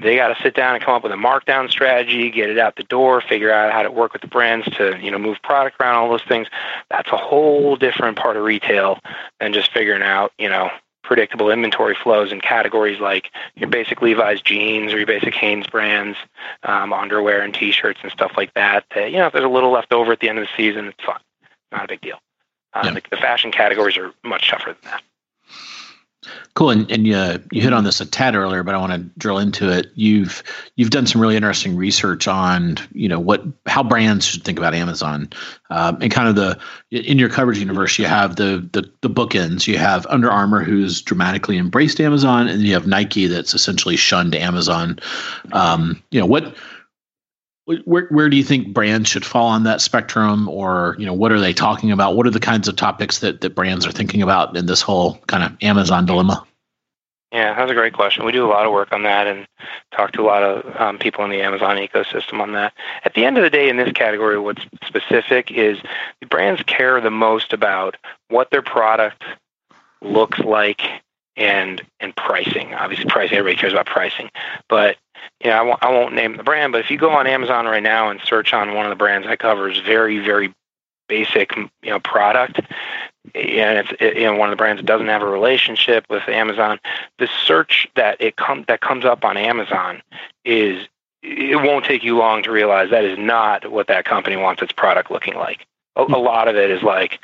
[0.00, 2.76] they got to sit down and come up with a markdown strategy, get it out
[2.76, 5.80] the door, figure out how to work with the brands to you know move product
[5.80, 6.48] around, all those things.
[6.90, 8.98] That's a whole different part of retail
[9.40, 10.70] than just figuring out you know
[11.04, 16.16] predictable inventory flows in categories like your basic Levi's jeans or your basic Hanesbrands,
[16.62, 18.84] um, underwear and T-shirts and stuff like that.
[18.94, 20.86] That you know if there's a little left over at the end of the season,
[20.86, 21.20] it's fine,
[21.70, 22.18] not a big deal.
[22.72, 22.94] Um, yeah.
[22.94, 25.02] the, the fashion categories are much tougher than that.
[26.54, 28.98] Cool, and and you you hit on this a tad earlier, but I want to
[29.18, 29.90] drill into it.
[29.94, 30.42] You've
[30.76, 34.72] you've done some really interesting research on you know what how brands should think about
[34.72, 35.28] Amazon,
[35.70, 36.58] um, and kind of the
[36.90, 39.66] in your coverage universe you have the the the bookends.
[39.66, 44.36] You have Under Armour who's dramatically embraced Amazon, and you have Nike that's essentially shunned
[44.36, 45.00] Amazon.
[45.52, 46.54] Um, you know what
[47.66, 50.48] where where do you think brands should fall on that spectrum?
[50.48, 52.16] Or you know what are they talking about?
[52.16, 55.18] What are the kinds of topics that that brands are thinking about in this whole
[55.26, 56.44] kind of amazon dilemma?
[57.30, 58.24] Yeah that's a great question.
[58.24, 59.46] We do a lot of work on that and
[59.92, 62.72] talk to a lot of um, people in the amazon ecosystem on that.
[63.04, 65.78] At the end of the day in this category what's specific is
[66.28, 67.96] brands care the most about
[68.28, 69.22] what their product
[70.00, 70.82] looks like
[71.36, 72.74] and and pricing.
[72.74, 74.30] Obviously pricing everybody cares about pricing.
[74.68, 74.96] But
[75.50, 77.82] know, I won't, I won't name the brand, but if you go on Amazon right
[77.82, 80.54] now and search on one of the brands I cover is very, very
[81.08, 82.60] basic, you know, product,
[83.34, 86.28] and it's it, you know one of the brands that doesn't have a relationship with
[86.28, 86.80] Amazon,
[87.18, 90.02] the search that it comes that comes up on Amazon
[90.44, 90.86] is
[91.22, 94.72] it won't take you long to realize that is not what that company wants its
[94.72, 95.66] product looking like.
[95.96, 97.20] A, a lot of it is like,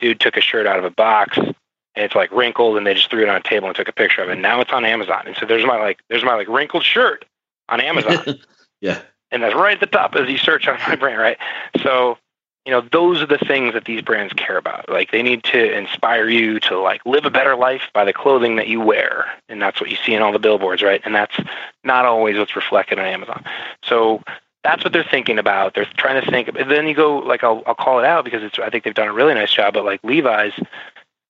[0.00, 1.56] dude took a shirt out of a box and
[1.96, 4.22] it's like wrinkled and they just threw it on a table and took a picture
[4.22, 4.32] of it.
[4.32, 5.24] And now it's on Amazon.
[5.26, 7.26] And so there's my like there's my like wrinkled shirt
[7.68, 8.38] on Amazon.
[8.80, 9.00] yeah.
[9.30, 11.38] And that's right at the top as you search on my brand, right?
[11.82, 12.18] So,
[12.66, 14.88] you know, those are the things that these brands care about.
[14.88, 18.56] Like they need to inspire you to like live a better life by the clothing
[18.56, 19.26] that you wear.
[19.48, 21.00] And that's what you see in all the billboards, right?
[21.04, 21.36] And that's
[21.82, 23.44] not always what's reflected on Amazon.
[23.84, 24.22] So
[24.62, 25.74] that's what they're thinking about.
[25.74, 26.48] They're trying to think.
[26.48, 28.94] And Then you go like I'll I'll call it out because it's I think they've
[28.94, 29.74] done a really nice job.
[29.74, 30.52] But like Levi's,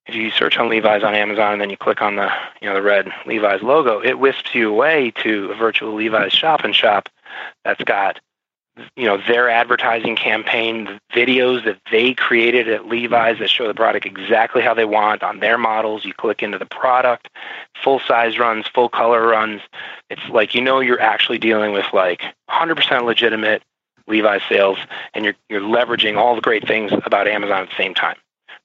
[0.05, 2.29] if you search on Levi's on Amazon and then you click on the
[2.61, 6.63] you know the red Levi's logo, it wisps you away to a virtual Levi's shop
[6.63, 7.09] and shop
[7.63, 8.19] that's got
[8.95, 14.05] you know their advertising campaign videos that they created at Levi's that show the product
[14.05, 16.05] exactly how they want on their models.
[16.05, 17.29] You click into the product,
[17.83, 19.61] full size runs, full color runs.
[20.09, 23.63] It's like you know you're actually dealing with like 100% legitimate
[24.07, 24.79] Levi's sales,
[25.13, 28.17] and you're you're leveraging all the great things about Amazon at the same time,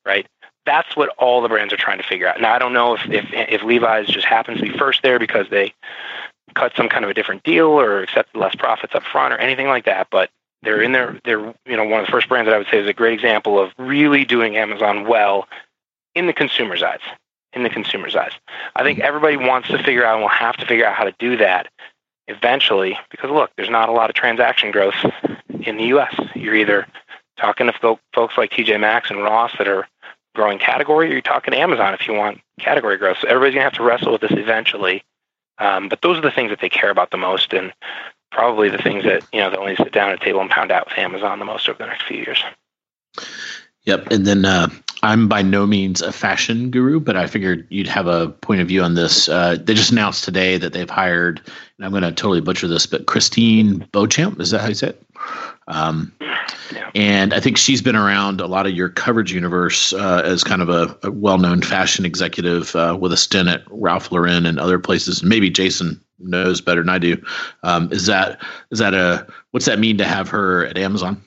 [0.04, 0.26] right?
[0.68, 2.42] That's what all the brands are trying to figure out.
[2.42, 5.46] Now, I don't know if, if, if Levi's just happens to be first there because
[5.48, 5.72] they
[6.54, 9.66] cut some kind of a different deal or accepted less profits up front or anything
[9.66, 10.28] like that, but
[10.62, 11.18] they're in there.
[11.24, 13.14] They're, you know, one of the first brands that I would say is a great
[13.14, 15.48] example of really doing Amazon well
[16.14, 17.00] in the consumer's eyes.
[17.54, 18.32] In the consumer's eyes.
[18.76, 21.14] I think everybody wants to figure out and will have to figure out how to
[21.18, 21.68] do that
[22.26, 24.94] eventually because look, there's not a lot of transaction growth
[25.60, 26.14] in the US.
[26.34, 26.86] You're either
[27.38, 29.88] talking to folks like TJ Maxx and Ross that are
[30.38, 33.18] growing category, or you're talking Amazon if you want category growth.
[33.20, 35.02] So everybody's gonna have to wrestle with this eventually.
[35.58, 37.72] Um, but those are the things that they care about the most, and
[38.30, 40.70] probably the things that you know they'll only sit down at a table and pound
[40.70, 42.42] out with Amazon the most over the next few years.
[43.82, 44.68] Yep, and then uh,
[45.02, 48.68] I'm by no means a fashion guru, but I figured you'd have a point of
[48.68, 49.28] view on this.
[49.28, 52.86] Uh, they just announced today that they've hired, and I'm going to totally butcher this,
[52.86, 55.02] but Christine Beauchamp, is that how you say it?
[55.68, 56.12] Um,
[56.72, 56.90] yeah.
[56.94, 60.62] And I think she's been around a lot of your coverage universe uh, as kind
[60.62, 64.78] of a, a well-known fashion executive uh, with a stint at Ralph Lauren and other
[64.78, 65.22] places.
[65.22, 67.22] Maybe Jason knows better than I do.
[67.62, 71.22] Um, is that is that a what's that mean to have her at Amazon?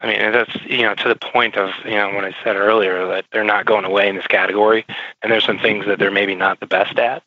[0.00, 3.06] I mean, that's you know to the point of you know when I said earlier
[3.08, 4.84] that they're not going away in this category,
[5.22, 7.22] and there's some things that they're maybe not the best at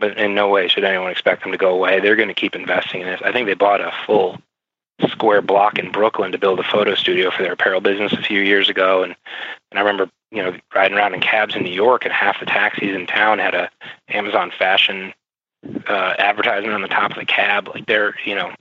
[0.00, 2.00] but in no way should anyone expect them to go away.
[2.00, 3.20] They're going to keep investing in this.
[3.24, 4.40] I think they bought a full
[5.08, 8.40] square block in Brooklyn to build a photo studio for their apparel business a few
[8.40, 9.14] years ago, and
[9.70, 12.46] and I remember you know riding around in cabs in New York, and half the
[12.46, 13.70] taxis in town had a
[14.08, 15.12] Amazon fashion
[15.86, 17.68] uh, advertisement on the top of the cab.
[17.68, 18.52] Like they're you know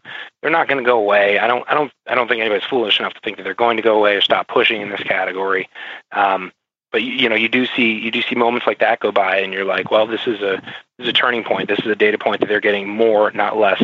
[0.42, 1.40] they're not going to go away.
[1.40, 3.78] I don't I don't I don't think anybody's foolish enough to think that they're going
[3.78, 5.70] to go away or stop pushing in this category.
[6.12, 6.52] Um,
[6.92, 9.54] but you, know you do see you do see moments like that go by, and
[9.54, 10.62] you're like, well, this is a
[10.98, 11.70] this is a turning point.
[11.70, 13.84] This is a data point that they're getting more, not less,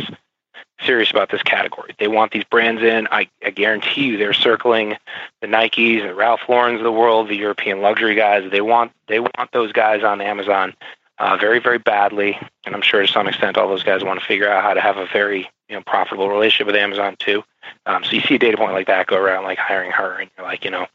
[0.80, 1.94] serious about this category.
[1.98, 3.08] They want these brands in.
[3.10, 4.96] I, I guarantee you, they're circling
[5.40, 8.50] the Nikes, the Ralph Lauren's of the world, the European luxury guys.
[8.50, 10.74] They want they want those guys on Amazon
[11.18, 14.26] uh, very very badly, and I'm sure to some extent all those guys want to
[14.26, 17.42] figure out how to have a very you know profitable relationship with Amazon too.
[17.86, 20.30] Um, so you see a data point like that go around, like hiring her, and
[20.36, 20.86] you're like, you know,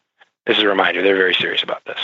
[0.45, 1.99] this is a reminder they're very serious about this.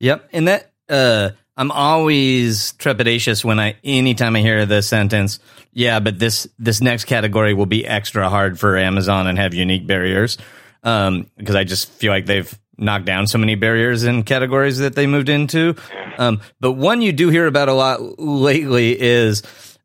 [0.00, 5.38] Yep, and that uh, I'm always trepidatious when I anytime I hear the sentence,
[5.72, 9.86] yeah, but this this next category will be extra hard for Amazon and have unique
[9.86, 10.38] barriers.
[10.82, 14.94] Um, because I just feel like they've knocked down so many barriers in categories that
[14.94, 15.74] they moved into.
[16.18, 19.42] Um, but one you do hear about a lot lately is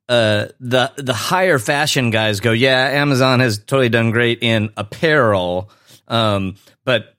[0.09, 5.69] uh, the the higher fashion guys go, yeah, Amazon has totally done great in apparel,
[6.07, 7.15] um, but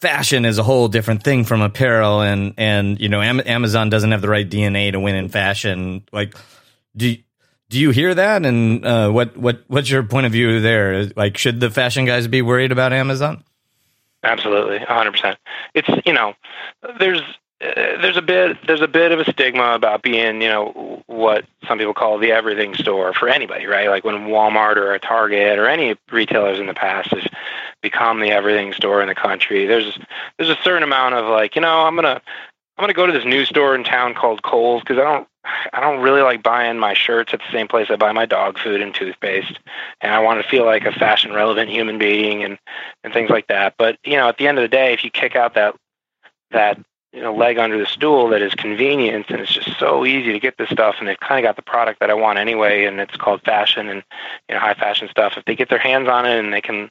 [0.00, 4.12] fashion is a whole different thing from apparel and and you know Am- Amazon doesn't
[4.12, 6.04] have the right DNA to win in fashion.
[6.12, 6.34] Like
[6.96, 7.16] do
[7.68, 8.44] do you hear that?
[8.46, 11.06] And uh, what what what's your point of view there?
[11.16, 13.42] Like should the fashion guys be worried about Amazon?
[14.22, 15.36] Absolutely, 100%.
[15.74, 16.34] It's, you know,
[16.98, 17.22] there's
[17.60, 21.44] uh, there's a bit there's a bit of a stigma about being you know what
[21.66, 25.58] some people call the everything store for anybody right like when Walmart or a Target
[25.58, 27.26] or any retailers in the past has
[27.80, 29.98] become the everything store in the country there's
[30.36, 32.20] there's a certain amount of like you know I'm gonna
[32.76, 35.28] I'm gonna go to this new store in town called Kohl's because I don't
[35.72, 38.58] I don't really like buying my shirts at the same place I buy my dog
[38.58, 39.58] food and toothpaste,
[40.00, 42.58] and I want to feel like a fashion relevant human being and
[43.02, 43.74] and things like that.
[43.78, 45.74] But you know, at the end of the day, if you kick out that
[46.50, 46.78] that
[47.16, 50.38] you know leg under the stool that is convenience and it's just so easy to
[50.38, 53.00] get this stuff and they've kind of got the product that I want anyway and
[53.00, 54.02] it's called fashion and
[54.48, 56.90] you know high fashion stuff if they get their hands on it and they can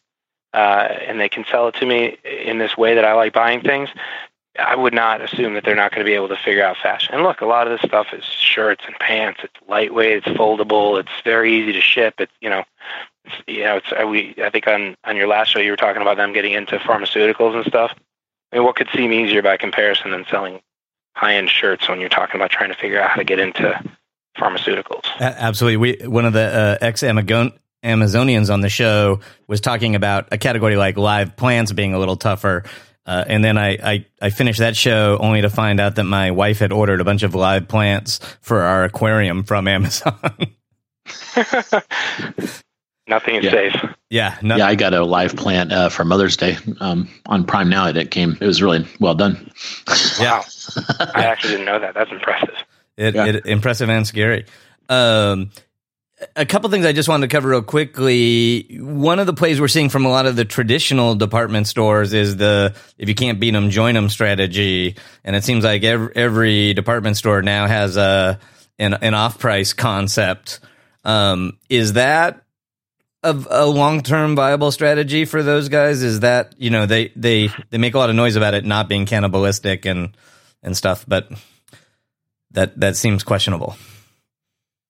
[0.54, 3.62] uh, and they can sell it to me in this way that I like buying
[3.62, 3.90] things
[4.58, 7.14] I would not assume that they're not going to be able to figure out fashion.
[7.14, 9.42] And look, a lot of this stuff is shirts and pants.
[9.44, 10.26] It's lightweight.
[10.26, 11.00] It's foldable.
[11.00, 12.16] It's very easy to ship.
[12.20, 12.64] It's you know,
[13.26, 14.34] it's, you know, it's uh, we.
[14.38, 17.56] I think on on your last show you were talking about them getting into pharmaceuticals
[17.56, 17.94] and stuff.
[18.56, 20.62] I mean, what could seem easier by comparison than selling
[21.14, 23.78] high end shirts when you're talking about trying to figure out how to get into
[24.38, 25.04] pharmaceuticals?
[25.20, 25.78] Absolutely.
[25.78, 30.78] We one of the uh, ex Amazonians on the show was talking about a category
[30.78, 32.64] like live plants being a little tougher
[33.06, 36.32] uh, and then I, I, I finished that show only to find out that my
[36.32, 40.18] wife had ordered a bunch of live plants for our aquarium from Amazon.
[43.08, 43.52] nothing is yeah.
[43.52, 43.76] safe.
[44.10, 44.60] Yeah, nothing.
[44.60, 44.68] yeah.
[44.68, 47.88] I got a live plant uh, for Mother's Day um, on Prime now.
[47.88, 48.38] It came.
[48.40, 49.52] It was really well done.
[50.20, 50.44] wow,
[51.00, 51.94] I actually didn't know that.
[51.94, 52.56] That's impressive.
[52.98, 53.26] It, yeah.
[53.26, 54.46] it impressive and scary.
[54.88, 55.52] Um,
[56.36, 58.78] a couple things I just wanted to cover real quickly.
[58.80, 62.38] One of the plays we're seeing from a lot of the traditional department stores is
[62.38, 64.96] the if you can't beat them, join them strategy.
[65.24, 68.40] And it seems like every, every department store now has a
[68.80, 70.60] an, an off price concept.
[71.04, 72.45] Um, is that
[73.26, 76.04] a, a long term viable strategy for those guys?
[76.04, 78.88] Is that you know they they they make a lot of noise about it not
[78.88, 80.16] being cannibalistic and
[80.64, 81.30] and stuff, but
[82.52, 83.76] that that seems questionable.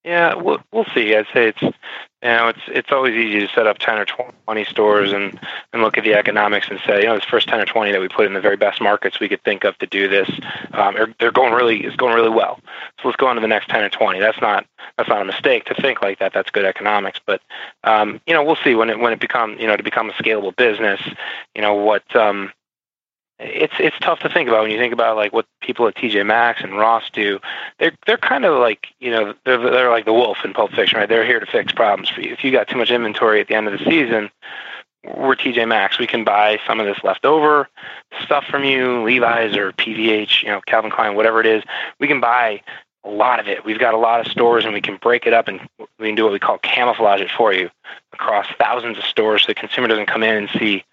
[0.04, 1.16] Yeah, we'll we'll see.
[1.16, 1.76] I'd say it's
[2.24, 5.40] you know it's it's always easy to set up ten or twenty stores and
[5.74, 8.02] and look at the economics and say you know this first ten or twenty that
[8.02, 10.30] we put in the very best markets we could think of to do this,
[10.74, 12.60] um, are, they're going really it's going really well.
[13.02, 14.20] So let's go on to the next ten or twenty.
[14.20, 14.66] That's not
[14.98, 16.34] that's not a mistake to think like that.
[16.34, 17.20] That's good economics.
[17.26, 17.42] But
[17.84, 20.14] um, you know we'll see when it when it become you know to become a
[20.14, 21.02] scalable business.
[21.54, 22.52] You know what um,
[23.40, 26.26] it's it's tough to think about when you think about like what people at TJ
[26.26, 27.40] Maxx and Ross do.
[27.80, 31.00] They're they're kind of like you know they're they're like the wolf in Pulp Fiction,
[31.00, 31.10] right?
[31.10, 32.32] They're here to fix problems for you.
[32.32, 34.30] If you got too much inventory at the end of the season,
[35.04, 36.00] we're TJ Maxx.
[36.00, 37.68] We can buy some of this leftover
[38.24, 41.64] stuff from you, Levi's or PVH, you know, Calvin Klein, whatever it is.
[42.00, 42.62] We can buy
[43.04, 43.64] a lot of it.
[43.66, 45.60] We've got a lot of stores, and we can break it up and
[46.00, 47.70] we can do what we call camouflage it for you
[48.14, 50.84] across thousands of stores, so the consumer doesn't come in and see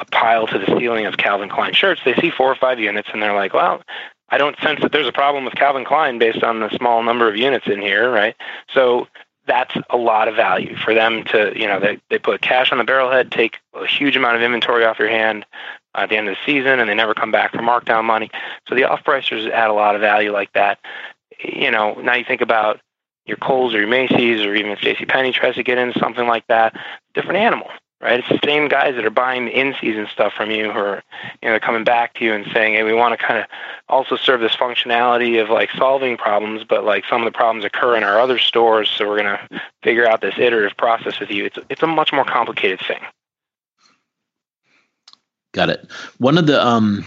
[0.00, 3.08] a pile to the ceiling of Calvin Klein shirts, they see four or five units
[3.12, 3.82] and they're like, well,
[4.30, 7.28] I don't sense that there's a problem with Calvin Klein based on the small number
[7.28, 8.34] of units in here, right?
[8.72, 9.08] So
[9.46, 12.78] that's a lot of value for them to, you know, they, they put cash on
[12.78, 15.44] the barrelhead, take a huge amount of inventory off your hand
[15.94, 18.30] at the end of the season, and they never come back for markdown money.
[18.68, 20.78] So the off-pricers add a lot of value like that.
[21.42, 22.80] You know, now you think about
[23.26, 25.04] your Kohl's or your Macy's or even if J.C.
[25.06, 26.76] Penney tries to get into something like that,
[27.14, 27.68] different animal
[28.00, 28.20] right?
[28.20, 31.02] It's the same guys that are buying the in-season stuff from you, who are
[31.42, 33.46] you know coming back to you and saying, "Hey, we want to kind of
[33.88, 37.96] also serve this functionality of like solving problems, but like some of the problems occur
[37.96, 41.44] in our other stores, so we're going to figure out this iterative process with you."
[41.44, 43.00] It's it's a much more complicated thing.
[45.52, 45.90] Got it.
[46.18, 47.04] One of the um,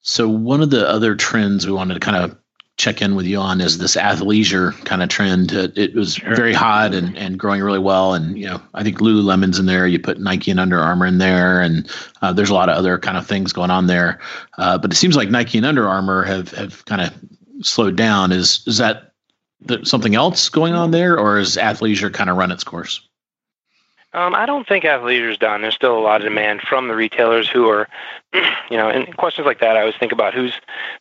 [0.00, 2.36] so one of the other trends we wanted to kind of
[2.76, 5.52] check in with you on is this athleisure kind of trend.
[5.52, 6.34] It, it was sure.
[6.34, 8.14] very hot and, and growing really well.
[8.14, 9.86] And, you know, I think Lululemon's in there.
[9.86, 11.60] You put Nike and Under Armour in there.
[11.60, 11.88] And
[12.20, 14.20] uh, there's a lot of other kind of things going on there.
[14.58, 17.14] Uh, but it seems like Nike and Under Armour have, have kind of
[17.64, 18.32] slowed down.
[18.32, 19.12] Is, is that
[19.84, 23.08] something else going on there or is athleisure kind of run its course?
[24.14, 25.62] Um, I don't think athleisure's done.
[25.62, 27.88] There's still a lot of demand from the retailers who are,
[28.70, 29.76] you know, and questions like that.
[29.76, 30.54] I always think about who's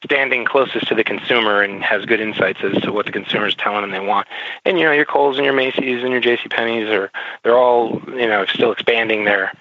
[0.03, 3.53] standing closest to the consumer and has good insights as to what the consumer is
[3.53, 4.28] telling them they want.
[4.66, 6.49] And you know, your Kohl's and your Macy's and your J.C.
[6.49, 7.11] Penney's are
[7.43, 9.53] they're all you know still expanding their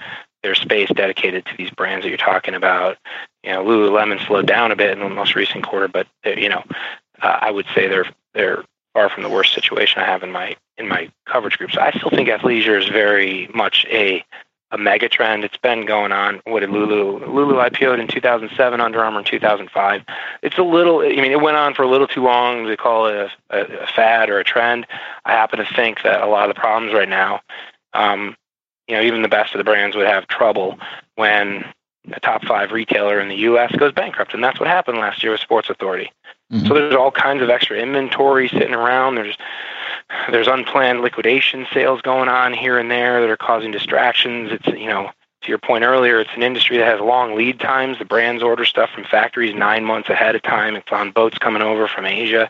[0.42, 2.96] their space dedicated to these brands that you're talking about.
[3.44, 6.64] You know, Lululemon slowed down a bit in the most recent quarter, but you know,
[7.20, 8.64] uh, I would say they're they're
[8.94, 11.72] far from the worst situation I have in my in my coverage group.
[11.72, 14.24] So I still think athleisure is very much a
[14.72, 15.44] a mega trend.
[15.44, 16.40] It's been going on.
[16.44, 20.02] What did Lulu Lulu IPO'd in 2007, Under Armour in 2005.
[20.42, 21.00] It's a little.
[21.00, 23.82] I mean, it went on for a little too long to call it a, a,
[23.82, 24.86] a fad or a trend.
[25.24, 27.40] I happen to think that a lot of the problems right now,
[27.92, 28.34] um,
[28.88, 30.78] you know, even the best of the brands would have trouble
[31.16, 31.64] when
[32.10, 33.72] a top five retailer in the U.S.
[33.76, 36.10] goes bankrupt, and that's what happened last year with Sports Authority.
[36.52, 36.66] Mm-hmm.
[36.66, 39.14] So there's all kinds of extra inventory sitting around.
[39.14, 39.36] There's
[40.30, 44.52] there's unplanned liquidation sales going on here and there that are causing distractions.
[44.52, 45.10] It's you know
[45.42, 47.98] to your point earlier, it's an industry that has long lead times.
[47.98, 50.76] The brands order stuff from factories nine months ahead of time.
[50.76, 52.48] It's on boats coming over from Asia,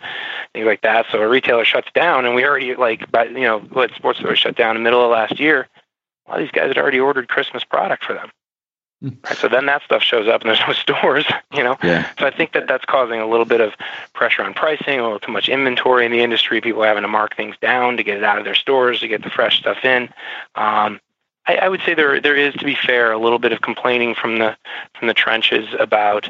[0.53, 1.07] things like that.
[1.11, 4.41] So a retailer shuts down, and we already like, but you know, what Sports Authority
[4.41, 5.69] shut down in the middle of last year.
[6.27, 8.31] A lot of these guys had already ordered Christmas product for them.
[9.03, 11.77] Right, so then that stuff shows up and there's no stores, you know.
[11.83, 12.09] Yeah.
[12.19, 13.75] So I think that that's causing a little bit of
[14.15, 16.61] pressure on pricing, a little too much inventory in the industry.
[16.61, 19.23] People having to mark things down to get it out of their stores to get
[19.23, 20.05] the fresh stuff in.
[20.55, 21.01] Um,
[21.47, 24.15] I, I would say there there is, to be fair, a little bit of complaining
[24.15, 24.57] from the
[24.99, 26.29] from the trenches about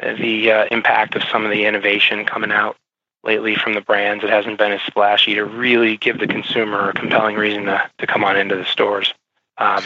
[0.00, 2.76] the uh, impact of some of the innovation coming out
[3.22, 4.24] lately from the brands.
[4.24, 8.06] It hasn't been as splashy to really give the consumer a compelling reason to to
[8.06, 9.12] come on into the stores.
[9.58, 9.84] Um,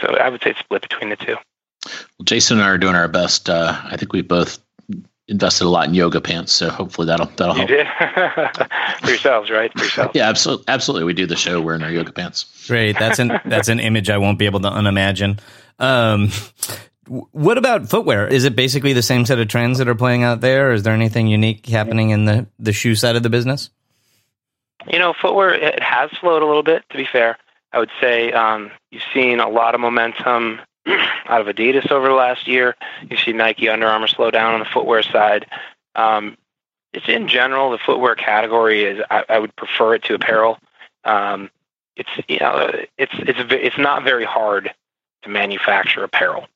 [0.00, 1.36] so I would say it's split between the two.
[2.18, 3.48] Well, Jason and I are doing our best.
[3.48, 4.58] Uh, I think we both
[5.28, 8.54] invested a lot in yoga pants, so hopefully that'll that'll you help.
[8.56, 8.66] did
[9.02, 9.72] for yourselves, right?
[9.72, 10.12] For yourselves.
[10.14, 11.04] Yeah, absolutely, absolutely.
[11.04, 12.66] We do the show wearing our yoga pants.
[12.66, 12.98] Great.
[12.98, 15.38] That's an that's an image I won't be able to unimagine.
[15.78, 16.30] Um,
[17.06, 18.26] what about footwear?
[18.26, 20.72] Is it basically the same set of trends that are playing out there?
[20.72, 23.70] Is there anything unique happening in the the shoe side of the business?
[24.90, 26.84] You know, footwear it has slowed a little bit.
[26.90, 27.38] To be fair,
[27.72, 32.14] I would say um, you've seen a lot of momentum out of Adidas over the
[32.14, 32.76] last year.
[33.08, 35.46] You see Nike, Under Armour slow down on the footwear side.
[35.94, 36.36] Um,
[36.92, 40.58] it's in general the footwear category is I, I would prefer it to apparel.
[41.04, 41.50] Um,
[41.96, 44.72] it's you know it's it's it's not very hard
[45.22, 46.46] to manufacture apparel.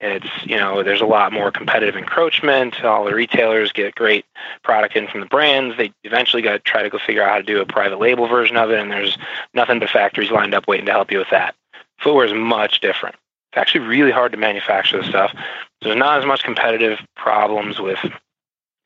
[0.00, 2.82] It's you know there's a lot more competitive encroachment.
[2.82, 4.24] All the retailers get great
[4.64, 5.76] product in from the brands.
[5.76, 8.26] They eventually got to try to go figure out how to do a private label
[8.26, 9.18] version of it, and there's
[9.54, 11.54] nothing but factories lined up waiting to help you with that.
[11.98, 13.14] Footwear is much different.
[13.52, 15.36] It's actually really hard to manufacture the stuff.
[15.82, 17.98] There's not as much competitive problems with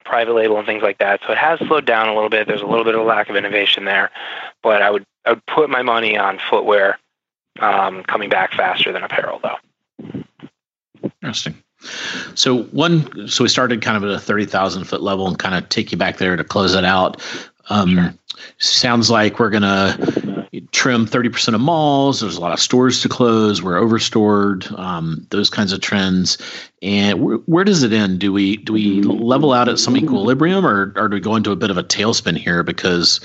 [0.05, 1.21] private label and things like that.
[1.25, 2.49] So it has slowed down a little bit.
[2.49, 4.11] There's a little bit of a lack of innovation there,
[4.64, 6.99] but I would I would put my money on footwear
[7.61, 10.23] um, coming back faster than apparel, though.
[11.23, 11.62] Interesting.
[12.35, 15.55] So one, so we started kind of at a thirty thousand foot level and kind
[15.55, 17.23] of take you back there to close it out.
[17.69, 18.14] Um, sure.
[18.59, 19.97] Sounds like we're gonna
[20.77, 22.20] trim 30% of malls.
[22.20, 23.62] There's a lot of stores to close.
[23.62, 24.66] We're overstored.
[24.77, 26.37] Um, those kinds of trends.
[26.83, 28.18] And where, where, does it end?
[28.18, 31.57] Do we do we level out at some equilibrium, or, do we go into a
[31.57, 32.62] bit of a tailspin here?
[32.62, 33.20] Because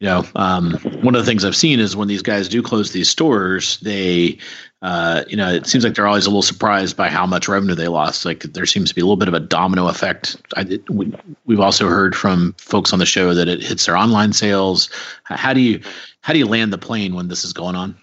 [0.00, 2.92] you know, um, one of the things I've seen is when these guys do close
[2.92, 4.38] these stores, they
[4.80, 7.74] uh, you know, it seems like they're always a little surprised by how much revenue
[7.74, 8.24] they lost.
[8.24, 10.36] Like there seems to be a little bit of a domino effect.
[10.56, 11.12] I, we,
[11.46, 14.88] we've also heard from folks on the show that it hits their online sales.
[15.24, 15.80] How do you
[16.20, 17.96] how do you land the plane when this is going on?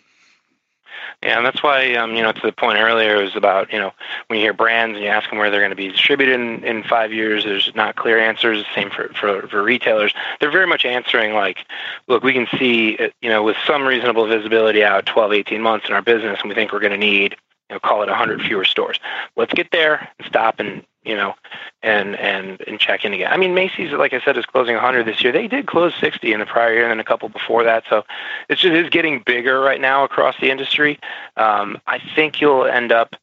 [1.21, 3.91] And that's why um, you know to the point earlier it was about you know
[4.27, 6.63] when you hear brands and you ask them where they're going to be distributed in,
[6.63, 8.65] in five years, there's not clear answers.
[8.75, 10.13] Same for, for for retailers.
[10.39, 11.65] They're very much answering like,
[12.07, 15.87] look, we can see uh, you know with some reasonable visibility out 12, 18 months
[15.87, 17.35] in our business, and we think we're going to need
[17.69, 18.99] you know call it 100 fewer stores.
[19.35, 21.35] Let's get there and stop and you know,
[21.83, 23.31] and and and check in again.
[23.31, 25.31] I mean, Macy's, like I said, is closing 100 this year.
[25.31, 27.83] They did close 60 in the prior year, and then a couple before that.
[27.89, 28.03] So
[28.49, 30.99] it's just is getting bigger right now across the industry.
[31.37, 33.15] Um, I think you'll end up,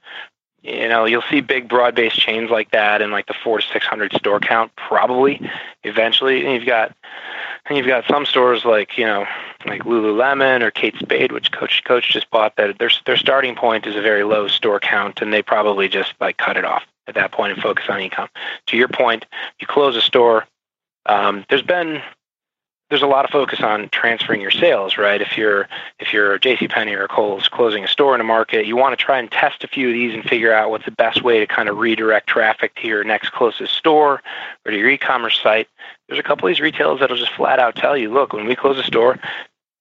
[0.63, 4.13] you know, you'll see big broad-based chains like that, and like the four to 600
[4.15, 5.41] store count probably
[5.83, 6.45] eventually.
[6.45, 6.95] And you've got
[7.67, 9.27] and you've got some stores like you know
[9.67, 12.55] like Lululemon or Kate Spade, which Coach Coach just bought.
[12.57, 16.15] That their their starting point is a very low store count, and they probably just
[16.21, 18.29] like cut it off at that point and focus on e-com.
[18.67, 19.27] To your point,
[19.61, 20.47] you close a store,
[21.07, 22.03] um, there's been
[22.93, 25.23] there's a lot of focus on transferring your sales, right?
[25.23, 25.67] If you're
[25.99, 26.69] if you're J.C.
[26.69, 29.65] Penney or Kohl's closing a store in a market, you want to try and test
[29.65, 32.27] a few of these and figure out what's the best way to kind of redirect
[32.27, 34.21] traffic to your next closest store
[34.67, 35.69] or to your e-commerce site.
[36.07, 38.55] There's a couple of these retailers that'll just flat out tell you, look, when we
[38.55, 39.19] close a store,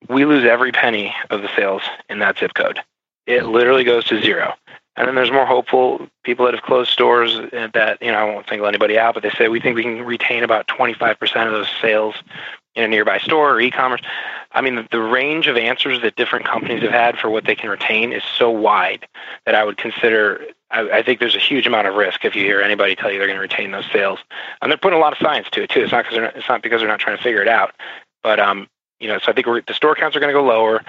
[0.07, 2.79] we lose every penny of the sales in that zip code.
[3.27, 4.53] It literally goes to zero.
[5.01, 7.33] And then there's more hopeful people that have closed stores
[7.73, 10.03] that, you know, I won't single anybody out, but they say we think we can
[10.03, 12.13] retain about 25% of those sales
[12.75, 14.01] in a nearby store or e-commerce.
[14.51, 17.71] I mean, the range of answers that different companies have had for what they can
[17.71, 19.07] retain is so wide
[19.47, 20.45] that I would consider.
[20.69, 23.17] I, I think there's a huge amount of risk if you hear anybody tell you
[23.17, 24.19] they're going to retain those sales,
[24.61, 25.81] and they're putting a lot of science to it too.
[25.81, 27.73] It's not because it's not because they're not trying to figure it out,
[28.21, 28.67] but um,
[28.99, 30.83] you know, so I think the store counts are going to go lower.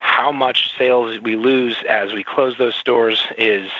[0.00, 3.70] How much sales we lose as we close those stores is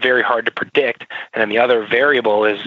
[0.00, 2.66] very hard to predict, and then the other variable is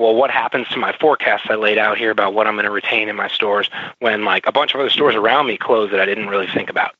[0.00, 2.70] well, what happens to my forecast I laid out here about what I'm going to
[2.70, 6.00] retain in my stores when like a bunch of other stores around me close that
[6.00, 6.94] I didn't really think about?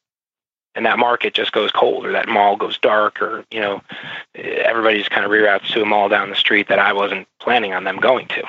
[0.75, 3.83] And that market just goes cold or that mall goes dark or, you know,
[4.35, 7.73] everybody just kind of reroutes to a mall down the street that I wasn't planning
[7.73, 8.43] on them going to.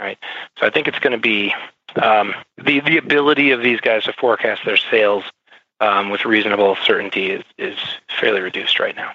[0.00, 0.18] Right.
[0.58, 1.52] So I think it's going to be
[2.00, 5.24] um, the, the ability of these guys to forecast their sales
[5.80, 7.78] um, with reasonable certainty is, is
[8.20, 9.12] fairly reduced right now.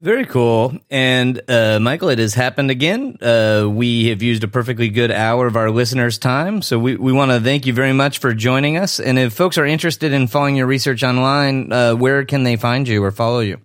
[0.00, 0.76] Very cool.
[0.90, 3.16] And uh, Michael, it has happened again.
[3.22, 6.60] Uh, we have used a perfectly good hour of our listeners' time.
[6.60, 9.00] So we, we want to thank you very much for joining us.
[9.00, 12.86] And if folks are interested in following your research online, uh, where can they find
[12.86, 13.62] you or follow you?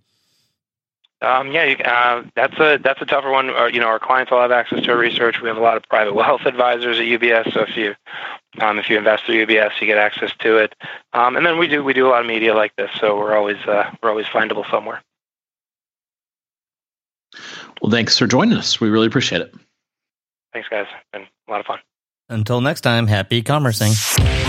[1.22, 3.49] Um, yeah, uh, that's a that's a tougher one.
[3.49, 5.41] Uh, you know, our clients all have access to our research.
[5.41, 7.53] We have a lot of private wealth advisors at UBS.
[7.53, 7.95] So if you
[8.61, 10.76] um, if you invest through UBS, you get access to it.
[11.13, 13.36] Um, and then we do we do a lot of media like this, so we're
[13.36, 15.01] always uh, we're always findable somewhere.
[17.82, 18.80] Well, thanks for joining us.
[18.80, 19.53] We really appreciate it.
[20.53, 20.88] Thanks, guys.
[21.13, 21.80] Been a lot of fun.
[22.30, 24.49] Until next time, happy commercing.